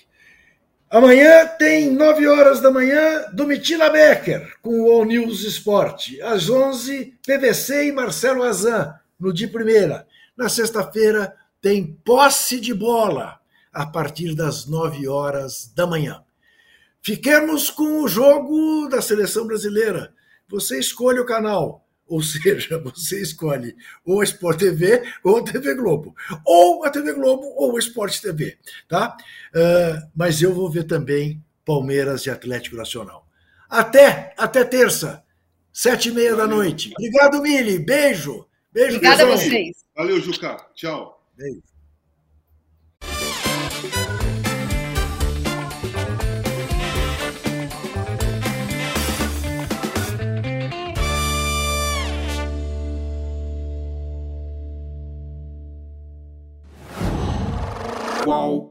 [0.91, 6.21] Amanhã tem 9 horas da manhã, Domitila Becker, com o All News Esporte.
[6.23, 10.07] Às 11, PVC e Marcelo Azan, no dia primeira.
[10.35, 13.41] Na sexta-feira, tem posse de bola
[13.73, 16.23] a partir das 9 horas da manhã.
[17.01, 20.13] Fiquemos com o jogo da seleção brasileira.
[20.49, 25.75] Você escolhe o canal, ou seja, você escolhe ou a Sport TV ou a TV
[25.75, 26.15] Globo,
[26.45, 28.57] ou a TV Globo ou a Sport TV,
[28.89, 29.17] tá?
[29.55, 33.27] Uh, mas eu vou ver também Palmeiras e Atlético Nacional.
[33.69, 35.23] Até, até terça,
[35.71, 36.93] sete e meia da noite.
[36.97, 37.79] Obrigado, Mili.
[37.79, 38.47] Beijo.
[38.73, 39.77] Beijo, Obrigada a vocês.
[39.95, 40.57] Valeu, Juca.
[40.75, 41.18] Tchau.
[41.39, 41.63] Beijo.
[58.25, 58.68] Qual